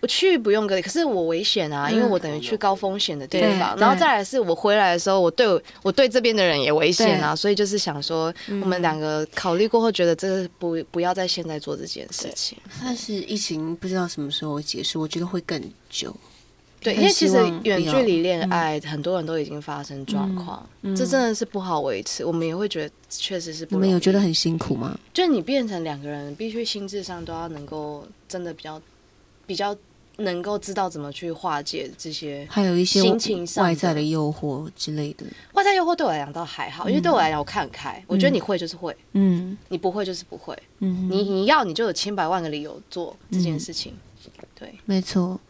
[0.01, 3.75] 我去不用隔离，可是我危险啊，因为我等于去高风险的地方。
[3.79, 5.47] 然后再来是我回来的时候，我对
[5.83, 12.57] 我对这边的人也危险啊，所以就是想说，我们两个考虑过后，觉得这个不不要在现在做这件事情。
[12.81, 15.61] 但是疫情不知道什么时候结束，我觉得会更
[15.91, 16.15] 久。
[16.81, 20.65] 对，因为其实远距离恋爱很多人都已经发生状况，
[20.97, 22.25] 这真的是不好维持。
[22.25, 23.75] 我们也会觉得确实是不。
[23.75, 24.99] 你们有觉得很辛苦吗？
[25.13, 28.81] 就你变成两个人，必须心智上都要能够真的比较
[29.45, 29.77] 比较
[30.19, 35.27] 能够知道怎么去化解这些，还有一些心情上外在的诱惑之类的。
[35.55, 43.95] 外在诱惑对我来讲倒还好，因为对我来讲我看开，我觉得你会就是会，嗯，你不会就是不会，嗯，你你要你就有千百万个理由做这件事情，
[44.55, 45.41] 对，没错。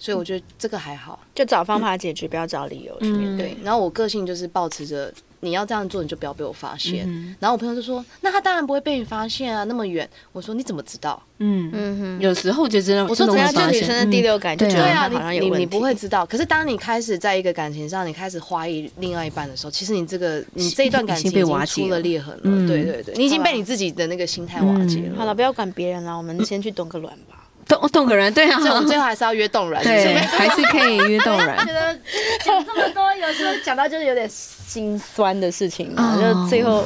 [0.00, 3.56] 所以我觉得这个还好，就找方法解决，不要找理由去面对。
[3.62, 5.12] 然后我个性就是保持着。
[5.42, 7.08] 你要这样做，你就不要被我发现。
[7.40, 16.26] 然后我朋友就说：“那他当然不会被你发现啊，那么远。”我说：“你怎么知道？”嗯嗯哼，有时候就真的，我说怎样就女生的第六感，就觉得对啊，你你你不会知道。
[16.26, 22.68] 可是当你开始在一个感情上，你开始怀疑另外一半的时候，其实你这个你这一段感情已经出了裂痕了。
[22.68, 25.16] 对对对，你已经被你自己的那个心态瓦解了。
[25.16, 27.39] 好了，不要管别人了，我们先去冻个卵吧。
[27.70, 31.56] 冻冻个人，对啊，所以我们最后还是要约动人，对，还是可以约动人。
[31.64, 31.98] 觉得
[32.44, 34.28] 讲这么多，有时候讲到就是有点。
[34.70, 36.84] 心酸的事情嘛，就最后，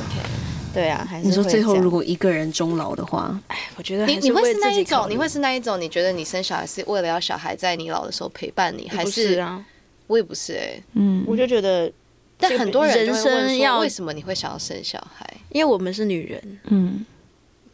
[0.73, 9.63] 对啊，还是你说最后如果一个人终老的话，哎，我觉得你你会是那一种，你会是那一种，你觉得你生小孩是为了要小孩在你老的时候陪伴你，还是啊？
[10.07, 11.93] 我也不是哎，嗯，我就觉得，
[12.39, 15.29] 但很多人人生要为什么你会想要生小孩？
[15.51, 17.05] 因为我们是女人，嗯。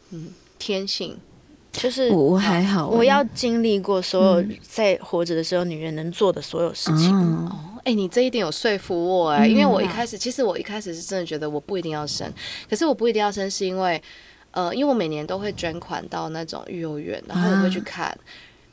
[0.09, 0.27] 嗯，
[0.59, 1.17] 天性
[1.71, 7.15] 就是我我还好，我要经历过所有在活着的时候女人能做的所有事情。
[7.77, 12.31] 哎、欸，你这一点有说服我哎、欸，因为我一开始其实我一开始是真的觉得我不一定要生，
[12.69, 13.99] 可是我不一定要生是因为，
[14.51, 18.07] 呃，因为我每年都会捐款到那种育幼院，然后我会去看。
[18.07, 18.17] 啊、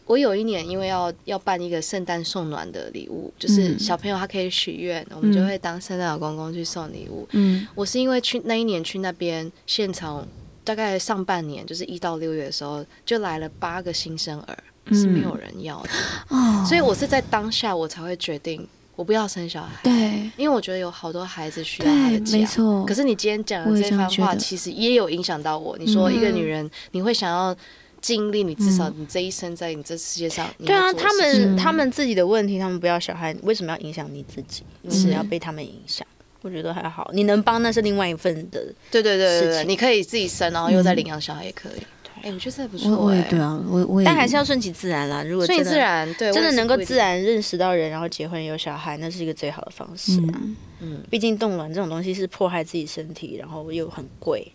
[0.04, 7.26] 我有一年因为要要办一个圣诞送暖的礼物，就是小朋友他可以许愿，嗯、我们就会当圣诞老公公去送礼物。
[7.32, 10.26] 嗯，我是因为去那一年去那边现场，
[10.68, 14.58] 大概上半年就是一到六月的时候，就来了八个新生儿，
[14.92, 15.90] 是没有人要的，
[16.28, 18.68] 嗯、所以我是在当下我才会决定。
[18.94, 22.84] 我不要生小孩，对，因为我觉得有好多孩子需要他的家，没错。
[22.84, 25.78] 可是你今天讲的这番话，其实也有影响到我。
[25.78, 27.56] 你说一个女人，你会想要
[28.02, 34.64] 经历，你至少你这一生在你这世界上，对啊，他们他们自己的问题，他们不要小孩，为什么要影响你自己？
[34.82, 36.04] 你是要被他们影响？
[36.48, 41.82] 我觉得还好，你能帮那是另外一份的，对对对对，你可以自己生，然后又再领养小孩也可以。
[42.22, 43.22] 哎，我觉得这不错哎。
[43.30, 45.22] 对啊，我我也，但还是要顺其自然啦。
[45.22, 50.40] 如果顺其自然，对，真的能够自然认识到人，然后结婚有小孩，那是一个最好的方式啊。
[50.80, 54.50] 嗯，毕竟冻卵这种东西是迫害自己身体，然后又很贵。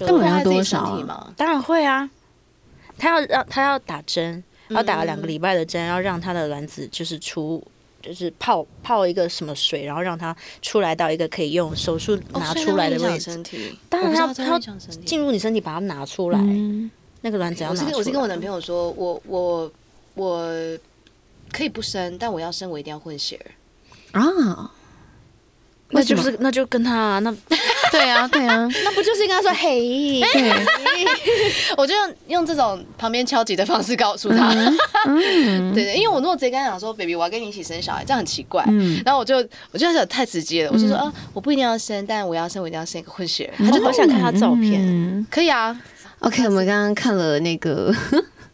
[0.00, 1.00] 冻卵要多少？
[1.36, 2.10] 当然会啊。
[2.98, 7.62] 他要让他要打针，要打了两个礼拜的针，要让他的卵子就是出。
[8.04, 13.42] 就是泡泡一个什么水，然后让它出来到一个可以用手术拿出来的位置。
[13.88, 14.58] 当然它它
[15.06, 16.38] 进入你身体，把它拿出来。
[17.22, 17.92] 那个卵子要拿出来。
[17.96, 19.72] 我是跟我男朋友说，我我
[20.14, 20.78] 我
[21.50, 23.40] 可以不生，但我要生，我一定要混血
[24.12, 24.70] 儿啊。
[25.94, 27.34] 那就是那就跟他那
[27.90, 30.20] 对 啊对啊， 那不就是跟他说嘿？
[30.32, 30.52] 对，
[31.76, 34.52] 我就用用这种旁边敲击的方式告诉他，
[35.04, 38.64] 对对，因为我如果直接跟他讲说，baby，我要跟你一起生小孩，这样很奇怪。
[39.04, 39.36] 然后我就
[39.70, 43.52] 我就想太直接了，我就说啊，我不一定要生，但我要生，我一定要生一个混血。
[43.58, 45.78] 他就好想看他照片，可以啊。
[46.20, 47.94] OK，我们刚刚看了那个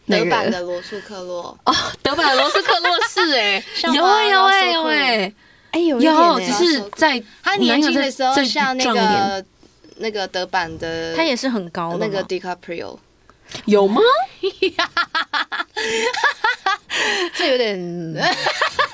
[0.07, 1.57] 德版的罗素克洛。
[1.65, 3.65] 哦，德版的罗素克洛是哎，
[3.95, 5.33] 有哎有哎有哎。
[5.73, 9.45] 哎呦，有，只是在他年轻的时候像那个
[9.99, 12.99] 那个德版的，他也是很高的那个 DiCaprio，
[13.67, 14.01] 有吗？
[17.37, 18.21] 这有点， 没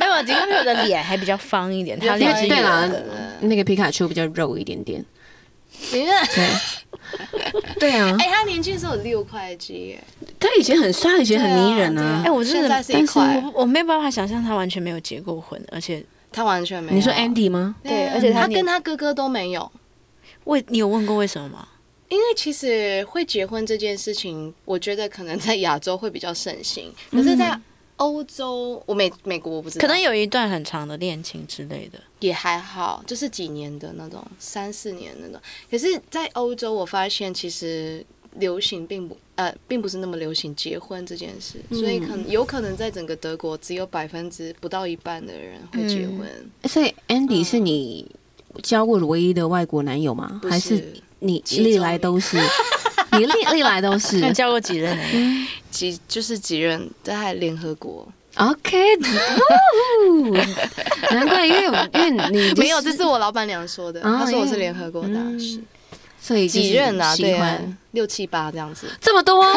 [0.06, 2.90] 有 DiCaprio 的脸还比较方一点，他脸对啦，
[3.40, 5.04] 那个皮卡丘比较肉一点点。
[5.90, 6.06] 对，
[7.80, 9.98] 对啊，哎，他年轻的时候有六块肌，
[10.38, 12.22] 他以前很帅，以前很迷人啊。
[12.24, 16.04] 哎，我真的，但是我我没有办法想象他完全没有结过婚，而且。
[16.32, 16.96] 他完全没有。
[16.96, 17.76] 你说 Andy 吗？
[17.82, 19.70] 对，而且他跟他哥哥都没有。
[20.44, 21.68] 为你有问过为什么吗？
[22.08, 27.58] 因为其实会结婚这件事情，我觉得可能在亚洲会比较盛行，可是，在
[27.96, 35.40] 欧洲，我美美国我不知道，可能有一段很长的恋情之类的，也还好，就是几年的那种，三四年那种。
[35.70, 38.04] 可是，在欧洲，我发现其实。
[38.38, 46.26] 流行并不呃，并不是那么流行结婚这件事，嗯、所以可能有可能在整个德国只有百分之不到一半的人会结婚。
[46.62, 48.10] 嗯、所以 Andy 是你
[48.62, 50.40] 交过的唯一的外国男友吗？
[50.42, 52.38] 嗯、还是你历来都是？
[53.12, 54.32] 你历历来都是？
[54.32, 54.98] 交过几任？
[55.70, 58.06] 几就是几任在联合国
[58.36, 58.96] ？OK，
[61.12, 65.56] 难怪因为因为你、就是、没有，这是我老板娘说的，她说我是联合国大使。
[65.56, 65.64] 嗯
[66.26, 67.14] 所以几任啊？
[67.16, 67.40] 对，
[67.92, 69.44] 六七八这样子，这么多？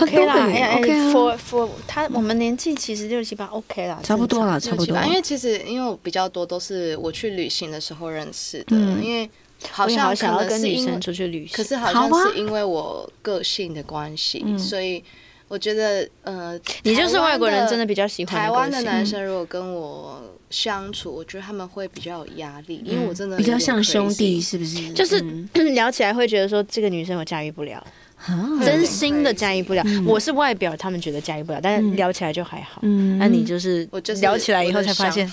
[0.00, 0.34] OK 啦
[0.78, 4.96] ，OK，for for 他我们年纪其实六七八 OK 啦，差不多啦，差不多。
[5.04, 9.28] 因为其实因为我比较多都是我去旅行的时候认识的，因为
[9.70, 15.04] 好像想要跟女生出去旅行，可是好像是因为我个性的关系，所以
[15.48, 20.20] 我觉得呃，你就是外国人，真的比较喜欢台湾的男生，如果跟我
[20.52, 24.92] 相处，我觉得他们会比较有压力，因为我真的比较像兄弟，是不是？
[24.92, 25.18] 就是
[25.74, 27.84] 聊起来会觉得说这个女生我驾驭不了。
[28.64, 32.80] 真心的驾驭不了，我是外表，他们觉得驾驭不了，但是聊起来就还好。
[32.82, 35.30] 嗯，那你就是我就是聊起来以后才发现，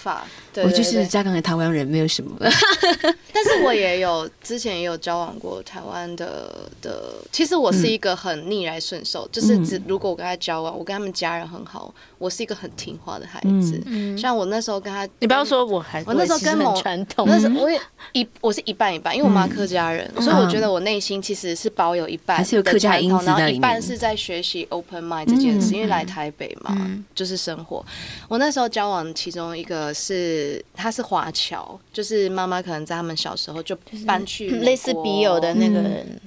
[0.56, 2.36] 我就是家港的台湾人，没有什么。
[3.32, 13.82] 但是我也有之前也有交往过台湾的的，其实我是一个很逆来顺受，就是只如果我跟他交往，我跟他们家人很好，我是一个很听话的孩子。
[14.18, 17.80] 像我那时候跟他，你不要说我还，我那时候跟某传统，那时候我也
[18.14, 22.79] 一我是一半一半，因为我妈客家人，所以我觉得我内心其实是保有一半还是有客。
[22.80, 26.76] 然后一半是在学习 open mind 这件事，因为来台北嘛，
[27.14, 27.86] 就是生活。
[28.28, 36.22] 我那时候交往其中一个是，他是华侨，就是妈妈可能在他们小时候就搬去 类似笔友的那个人，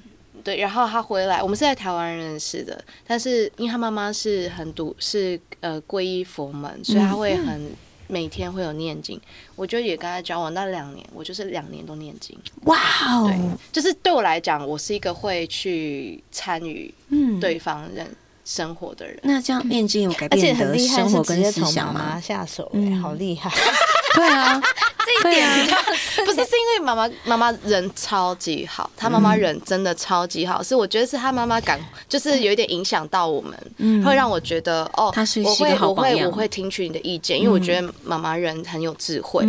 [0.45, 0.57] 对。
[0.59, 7.71] 然后他回来，我们是在台湾认识的，但是因为他妈妈是很独，是呃皈依佛门，所以他会很。
[8.13, 9.19] 每天会有念经，
[9.57, 12.39] 我就也跟他交往那两年，我就是两年都念经。
[12.65, 13.27] 哇哦。
[13.27, 13.39] 对，
[13.73, 16.93] 就是对我来讲，我是一个会去参与
[17.41, 18.07] 对方人
[18.45, 19.17] 生活的人。
[19.17, 22.21] 嗯、那这样念经有改变你的生活跟思想吗？
[22.21, 23.51] 下手，嗯，好厉害。
[24.15, 24.61] 对啊，
[25.23, 25.49] 这一点
[26.27, 35.11] 不是是因为妈妈妈妈人超级好，她妈妈人真的超级好，是我觉得是她妈妈感，就是有一点影响到我们，会让我觉得哦，
[35.45, 39.47] 我会我会我会听取你的意见，因为我觉得妈妈人很有智慧。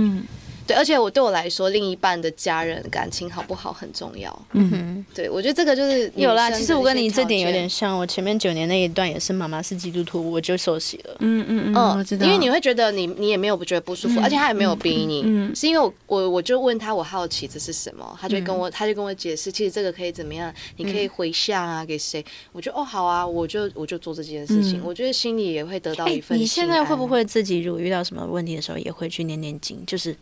[0.66, 4.48] 对，而且我对我来说，另一半的家人感情好不好很重要。
[4.54, 6.50] 嗯哼，对，我觉得这个就是有啦。
[6.52, 11.16] 其实我跟你这点有点像，我前面九年那一段也是妈妈是基督徒，我就受洗了。
[11.20, 12.26] 嗯嗯嗯，我知道。
[12.26, 26.38] 因为你会觉得你你也没有不觉得不舒服，而且他也没有逼你，嗯是因为我我我就问他，我好奇这是什么，他就跟我他就跟我解释，其实这个可以怎么样，你可以回向啊给谁，我就哦好啊，我就我就做这件事情，我觉得心里也会得到一份。
[26.38, 30.16] 你现在会不会自己如果遇到什么问题的时候，也会去念念经，就是？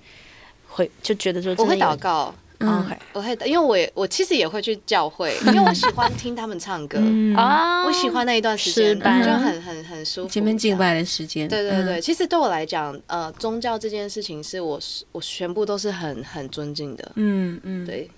[0.71, 6.97] 会就觉得说我会祷告，嗯，我会，因为我也我其实也会去教会，因为我喜欢听他们唱歌
[7.35, 10.29] 啊， 我喜欢那一段时间，就很很很舒服。
[10.29, 14.79] 前面敬拜的时间，对对对，其实对我来讲，呃，宗教这件事情是我
[15.11, 18.09] 我全部都是很很尊敬的，嗯嗯，对。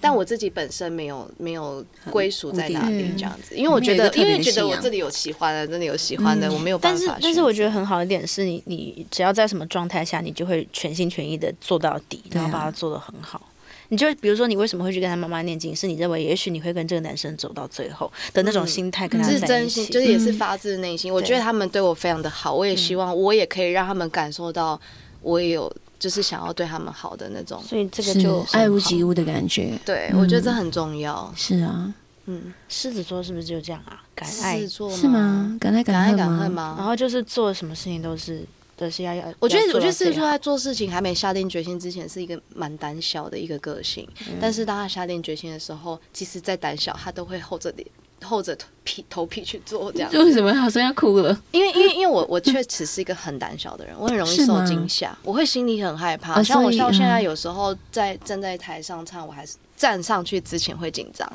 [0.00, 7.04] 但我自己本身没有没有归属在哪里这样子，因为我觉得，因为觉得我这里有喜欢的，这里有喜欢的，我没有办法。
[7.06, 13.40] 但是，但是我觉得很好的一点是你，你只要在什么状态下，你就会全心全意的做到底，然后把它做得很好。
[13.88, 15.74] 你就比如说，你为什么会去跟他妈妈念经？
[15.74, 21.12] 是你认为也许你会跟这个男生走到最后的那种心态，跟他是真心，就是也是发自内心。
[21.12, 24.80] 我觉得他们对我非常的好，我也希望我也可以让他们感受到
[25.22, 25.74] 我也有。
[25.98, 29.78] 就是想要对他们好的那种，所以这个就爱屋及乌的感觉。
[29.84, 31.32] 对，我觉得这很重要。
[31.36, 31.92] 是啊，
[32.26, 34.02] 嗯，狮子座是不是就这样啊？
[34.14, 35.56] 敢爱做是吗？
[35.60, 36.74] 敢爱敢恨吗？
[36.78, 38.44] 然后就是做什么事情都是
[38.76, 39.24] 都是要要。
[39.40, 44.08] 我觉得，我觉得狮子座在做事情还没下定决心之前，是一个蛮胆小的一个个性。
[44.40, 47.86] 但是当他下定决心的时候，即使再胆小，他都会厚着脸。
[48.24, 51.38] 厚着头皮头皮去做这样，为什么好像要哭了？
[51.52, 56.42] 因为因为因为我我确实是一个很胆小的人，我很容易受惊吓，我会心里很害怕。
[56.42, 61.30] 像我到现在有时候在站在台上唱，我还是站上去之前会紧张。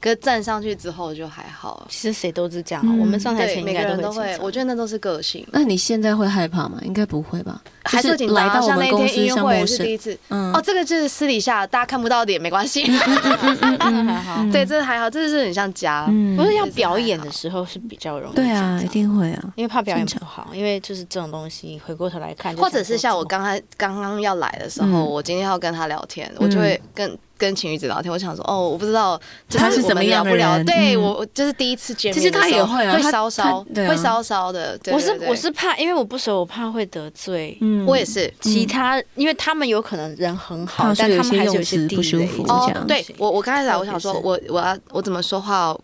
[0.00, 2.98] 可是站上去之后就还好，其实谁都是这样。
[2.98, 5.46] 我们上台前应该都会，我觉得那都是个性。
[5.50, 6.78] 那你现在会害怕吗？
[6.82, 7.60] 应该不会吧？
[7.84, 8.62] 还是紧张。
[8.62, 12.84] 像那天音乐会是第一次，哦，这个就是私底下大家看不到的也没关系。
[12.90, 16.06] 还好，对，这还好，这是很像家。
[16.36, 27.16] 不是要表演的时候是比较容易，对啊，一定会啊，因为怕表演不好，因为就是这种东西，回过头来看，或者是像我刚才刚刚要来的时候，我今天要跟他聊天，我就会跟。
[27.38, 29.20] 跟晴雨子聊天，我想说，哦，我不知道
[29.50, 30.64] 他是怎么样的人。
[30.64, 34.78] 对我，就是第一次见面，其实他也会啊，会稍稍，会稍稍的。
[34.92, 37.56] 我是我是怕，因为我不熟，我怕会得罪。
[37.60, 38.32] 嗯，我也是。
[38.40, 42.42] 其他，因为他们有可能人很好，但他们还是有些不舒服。
[42.44, 45.76] 哦，对我，我刚才来，我想说，我我要我怎么说话，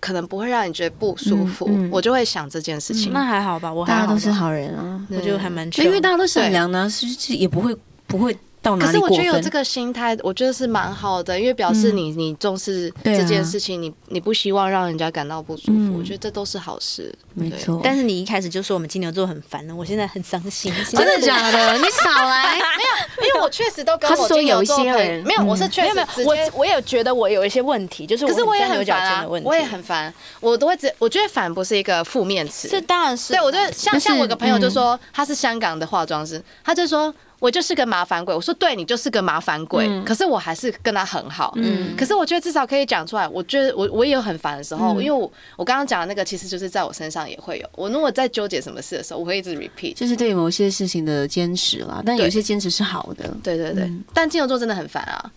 [0.00, 3.12] 可能不会让你觉得不舒服，我就会想这件事情。
[3.12, 7.76] 那还好吧，我大家都是好人啊，我觉得还蛮，因为大家都善良呢，是是也不会
[8.06, 8.36] 不会。
[8.78, 17.14] 可是我觉得有这个心态，我觉得是蛮好的，因为表示你你重视这件事情，你你不希望让人家感到不舒服，我觉得这都是好事。
[17.34, 17.80] 没错。
[17.84, 20.72] 但是你一开始就说我们金牛座很烦呢，我现在很伤心。
[20.90, 21.74] 真的假的？
[21.78, 22.54] 你少来！
[22.54, 26.08] 没有，因为我确实都跟我金牛座人没有，我是确实没有。
[26.24, 33.34] 我我也觉得我有一些问题，就是可是我也很烦啊，我也很烦，我都会只我觉得烦不是一个负面词，这当然是。
[33.34, 37.14] 对，我觉得像像我一个朋友就说他是香港的化妆师，他就说。
[37.38, 38.34] 我就是个麻烦鬼。
[38.34, 41.52] 我说对，你就是个麻烦鬼，可是我还是跟他很好。
[41.56, 43.28] 嗯，可是我觉得至少可以讲出来。
[43.28, 47.68] 我觉得我我也有很烦的时候，因为我我刚刚讲的那个其实就是在我身上也会有。
[47.74, 52.02] 我如果在纠结什么事的时候，我会一直 repeat，就是对某些事情的坚持啦。
[52.04, 53.30] 但有些坚持是好的。
[53.42, 55.30] 对对对，但金牛座真的很烦啊。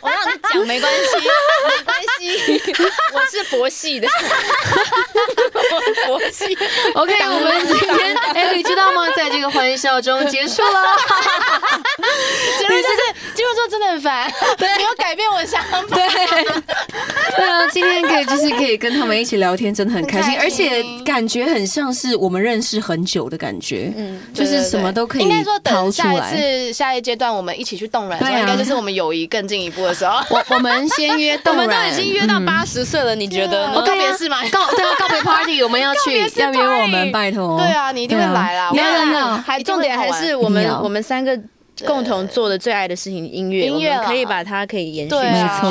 [0.00, 1.16] 我让你讲没关系，
[1.66, 2.74] 没关系，
[3.14, 4.06] 我是佛系的，
[5.54, 6.54] 我佛系。
[6.94, 9.03] OK，我们今天哎，你知道吗？
[9.16, 10.84] 在这个欢笑中结束了。
[12.58, 15.80] 结论就是金牛座真的很烦，对，没有改变我的想法。
[15.94, 16.08] 对，
[17.36, 23.92] 对啊，今天可以就是可以跟他们一起聊天，真的很开心，而且感觉很像是我们认识很久的感觉。
[23.96, 25.22] 嗯，就是什么都可以。
[25.22, 30.22] 应该说，等下一次下一阶段我们一起去冻卵，应该就是我们友谊更进一步的时候。
[30.30, 33.68] 我我们先约冻卵，我们都已经约到八十岁了，你觉得？
[33.84, 37.58] 告别式嘛，告对啊，告别 party 我们要去，要约我们，拜托。
[37.58, 38.70] 对啊，你一定会来啦。
[38.94, 41.38] 没有没有，还重点还是我们我们三个
[41.86, 43.66] 共同做的最爱的事情——音乐。
[43.66, 45.66] 音乐可以把它可以延续下去。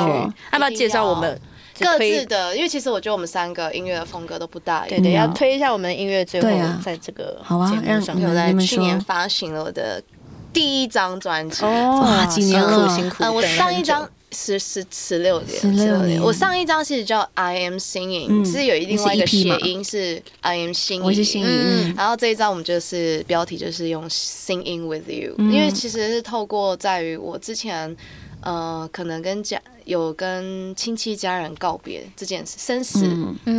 [0.52, 1.40] 要不要介绍我们
[1.80, 2.56] 各自的？
[2.56, 4.86] 因为其实我觉得我们三个音乐的风格都不大。
[4.88, 6.24] 对对，要推一下我们的音乐。
[6.26, 6.50] 最后
[6.84, 10.02] 在这个好啊，让我在去年发行了我的
[10.52, 11.64] 第一张专辑。
[11.64, 13.24] 哇，几年了，辛苦。
[13.34, 14.10] 我上一张。
[14.34, 16.22] 十十十六年，十六年。
[16.22, 21.94] 我上一张其实叫 I Am Singing，是有另外一个谐音是 I Am Singing，我是心仪。
[21.96, 27.96] 然后这一张我们就是标题就是用 Singing with You，因为其实是透过在于我之前
[28.42, 33.00] 呃可能跟家有跟亲戚家人告别这件事，生死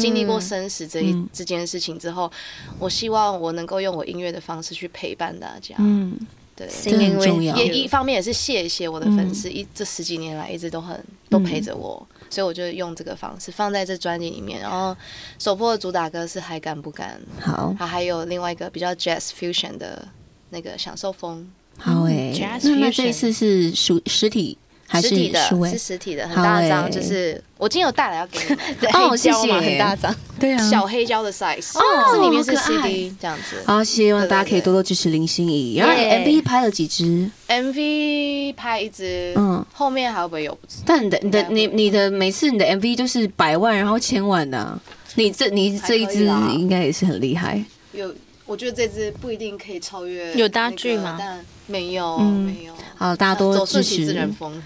[0.01, 2.31] 经历过生死这一这件事情之后，
[2.79, 5.77] 我希望我能够用我音乐的方式去陪伴大家。
[5.79, 6.19] 嗯。
[6.57, 7.57] 对，很重要。
[7.57, 14.61] 也一方面也是谢谢我的粉丝，一这十几年来一直都很都陪着我，所以我就用这个方式放在这专辑里面。
[14.61, 14.97] 然后
[15.39, 17.21] 首播的主打歌是还敢不敢？
[17.41, 20.07] 好，它还有另外一个比较 Jazz Fusion 的
[20.51, 21.51] 那个享受风。
[21.77, 22.33] 好诶，
[22.63, 24.57] 那那这一次是属实体。
[24.93, 28.59] 实体的，是实体的，很大张，就是我今天有带来要给你们。
[28.95, 31.83] 哦，谢谢，很大张，对啊，小黑胶的 size，哦，
[32.13, 33.57] 这里面是 CD 这样子。
[33.67, 35.77] 好，希望大家可以多多支持林心怡。
[35.77, 40.57] 然后 MV 拍了几支？MV 拍一支，嗯，后面还会不会有？
[40.85, 44.79] 但你的、你的、你、你的每次你的 MV 都是百万，然后千万的，
[45.15, 47.63] 你这、你这一支应该也是很厉害。
[47.93, 48.13] 有，
[48.47, 50.33] 我觉得这支不一定可以超越。
[50.35, 51.17] 有搭剧吗？
[51.19, 52.75] 但没有，没有。
[52.97, 54.05] 好，大家多支持。
[54.05, 54.63] 自然风，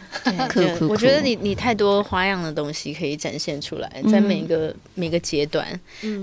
[0.52, 5.64] 对， 我觉得你你太多花样的东西可以展现出来，在每一个每个阶段，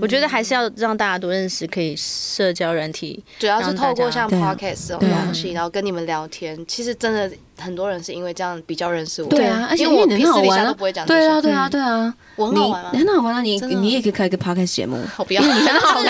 [0.00, 6.62] 我觉得还是要让大家多认识可以社交软体，主要是透过像 Podcast 这种东西，然后跟你们聊天。
[6.66, 9.28] 其实真的很多人是因为这样比较认识我。
[9.30, 11.06] 对啊，而且我平时底下都不会讲。
[11.06, 13.40] 对啊，对啊，对啊，我很好玩你，很好玩啊！
[13.40, 16.02] 你你也可以开一个 Podcast 节目，好不要， 你很好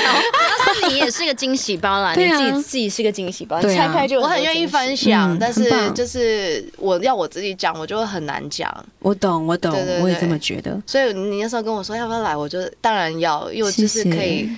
[0.81, 0.89] 聊。
[0.89, 5.67] 你也是个惊喜包啦，你自己自己是个惊喜包，拆开就我很愿意分享，但是。
[5.95, 8.71] 就是我要我自己讲，我就会很难讲。
[8.99, 10.81] 我懂，我懂，我也这么觉得。
[10.87, 14.49] 所以你那时候跟我说要不要来，我就当然要，因为就是可以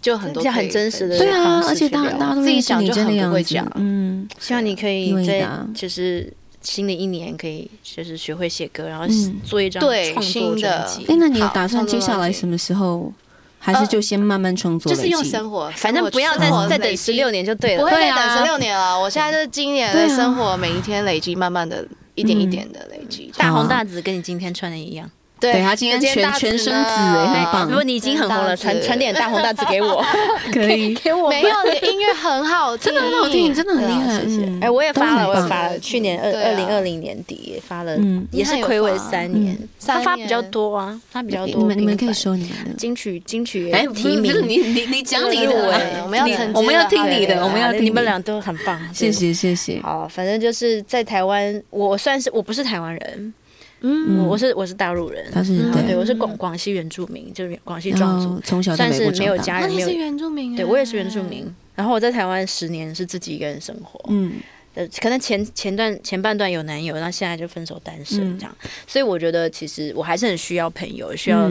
[0.00, 3.70] 就很多很真实的，对啊，而且大家大家都自己讲就很不会讲。
[3.76, 9.06] 嗯，希望你可以在就是新的一年可以就是学会写歌，然后
[9.44, 11.04] 做一张创作专辑。
[11.08, 13.12] 哎，那你有打算接下来什么时候？
[13.58, 17.82] 还是就先慢慢创作，就是用生活，反正不要再再等十六年就对了。
[17.82, 23.32] 不会再等十六年了，我现在就是今年的生活，每一天累积，慢慢的一点一点的累积。
[23.36, 25.10] 大红大紫跟你今天穿的一样。
[25.40, 27.66] 对，他今天全全身紫哎，很棒。
[27.66, 30.04] 如果你已经很红了，传传点大红大紫给我，
[30.52, 31.28] 可以给我。
[31.28, 34.20] 没有，你的音乐很好听，真的很好听，真的很厉害。
[34.22, 34.58] 谢谢。
[34.60, 35.78] 哎，我也发了，我也发了。
[35.78, 37.96] 去年二二零二零年底也发了，
[38.30, 39.56] 也是暌违三年。
[39.86, 41.60] 他发比较多啊，他比较多。
[41.60, 46.24] 你们你们可以说你们的金曲金曲哎，提名你你你讲你的哎，我们要
[46.54, 49.80] 我们要听你的，我们要你们俩都很棒，谢谢谢谢。
[49.82, 53.34] 好，反正就是在台湾，我算是我不是台湾人。
[53.80, 61.46] 嗯，我是我是大陆人，他是对，我是广广西原住民，就是广西壮族，从小算是没有家人，没有原住民，对我也是原住民。
[61.74, 64.32] 然后我在台湾十年是自己一个人生活，嗯，
[64.74, 68.56] 呃，可能前前段前半段有男友，那现在就分手单身这样，
[68.86, 71.50] 所以我觉得其实我还是很需要朋友，需要。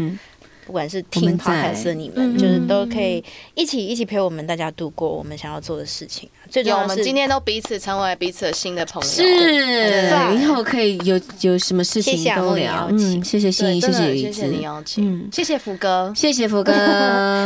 [0.68, 3.24] 不管是听 podcast 的你们，就是都可以
[3.56, 6.30] 一起一起陪我们大家度过我们想要做的事情。
[6.50, 12.90] 最重要我们今天都彼此成为彼此的新的朋友，是，以后可以有有什么事情都聊。
[12.92, 16.74] 嗯，谢谢心怡，谢谢雨子，谢谢你邀请，谢谢福哥，谢谢福哥，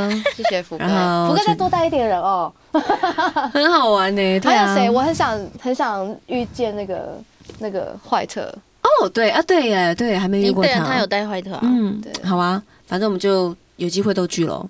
[0.35, 1.27] 谢谢福哥。
[1.27, 2.51] 福哥再多带一点人哦，
[3.53, 4.21] 很好玩呢。
[4.43, 4.89] 还有谁？
[4.89, 7.21] 我很想很想遇见那个
[7.59, 8.51] 那个坏特。
[8.81, 11.59] 哦，对啊，对耶，对，还没遇过他，他有带坏特啊。
[11.61, 12.61] 嗯，对，好啊。
[12.91, 14.69] 反正我们就有机会都聚喽，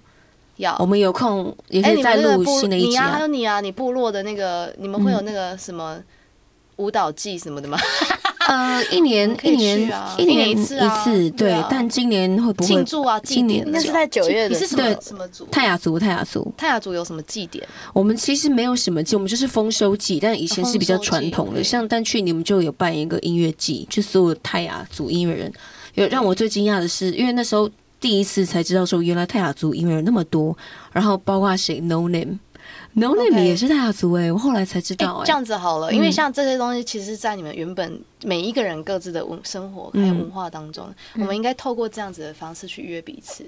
[0.57, 0.77] 要。
[0.77, 3.27] 我们有空也可哎，以再录新的一集你啊，还啊有。
[3.27, 5.97] 你啊，你部落的那个，你们会有那个什么
[6.75, 7.79] 舞蹈季什么的吗？
[8.47, 11.51] 呃，一年 一年一年一年一次啊次，对。
[11.67, 13.73] 但今年会不会庆祝啊，祭今年典。
[13.73, 15.47] 那是在九月的你是什么对什么族？
[15.51, 17.67] 泰雅族，泰雅族，泰雅族有什么祭典？
[17.91, 21.63] 我们其实没有什么祭，我们就是丰收祭，但以前是比较传统的。
[21.63, 25.51] 像但去年我们就有办一个音乐季，就所有泰雅族音乐人。
[25.95, 27.69] 有让我最惊讶的是，因为那时候
[28.01, 30.57] 第一次才知道说，原来泰雅族音乐人那么多，
[30.91, 43.45] 然后包括谁，No Name，No Name 也是泰雅族哎、我后来才知道哎、这样子好了，因为像这些东西，其实在你们原本每一个人各自的文生活还有文化当中，我们应该透过这样子的方式去约彼此。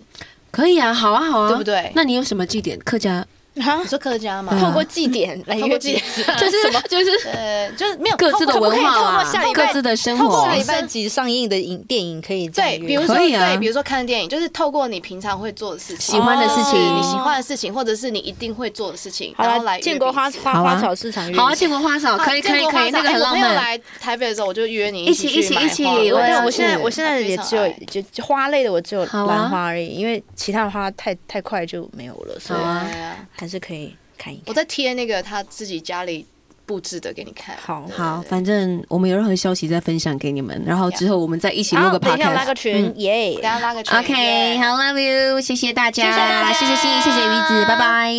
[0.51, 1.91] 可以啊，好啊，好啊，对不对？
[1.95, 2.77] 那你有什么祭典？
[2.79, 4.57] 客家哈你，说客家嘛？
[4.59, 6.03] 透过祭典来约祭典，
[6.37, 6.57] 就是
[6.89, 10.55] 就是呃，就是没有各自的文化透啊过下礼，拜各自的生活啊透过下。
[10.55, 16.73] 礼拜几上映的影电影可以对，比如说对，比如说看电影，就是透过你平常会做的事情，喜欢的事情。
[16.73, 23.55] 你喜欢的事情，或者是你一定会做的事情，然后来了，建国花花花草市场约好啊，一下建国花草可以可以可以，那个很浪漫。
[23.55, 25.99] 来台北的时候，我就约你一起起去买一起花。
[25.99, 32.59] 一起我我现在我现在也只有就就花类的，我只有兰花而已，因为其他的花太太快就没有了，所以
[33.43, 34.45] 还是可以看一看。
[34.47, 36.25] 我再贴那个他自己家里
[36.65, 37.57] 布置的给你看。
[37.61, 42.55] 好，好，反正我们有任何消息再分享给你们，然后之后我们再一起录个好等一下拉个。
[42.55, 48.13] 群，耶大家拉个群 OK，耶好，Love you，谢谢大家，谢谢大家谢谢，谢谢鱼子，拜拜。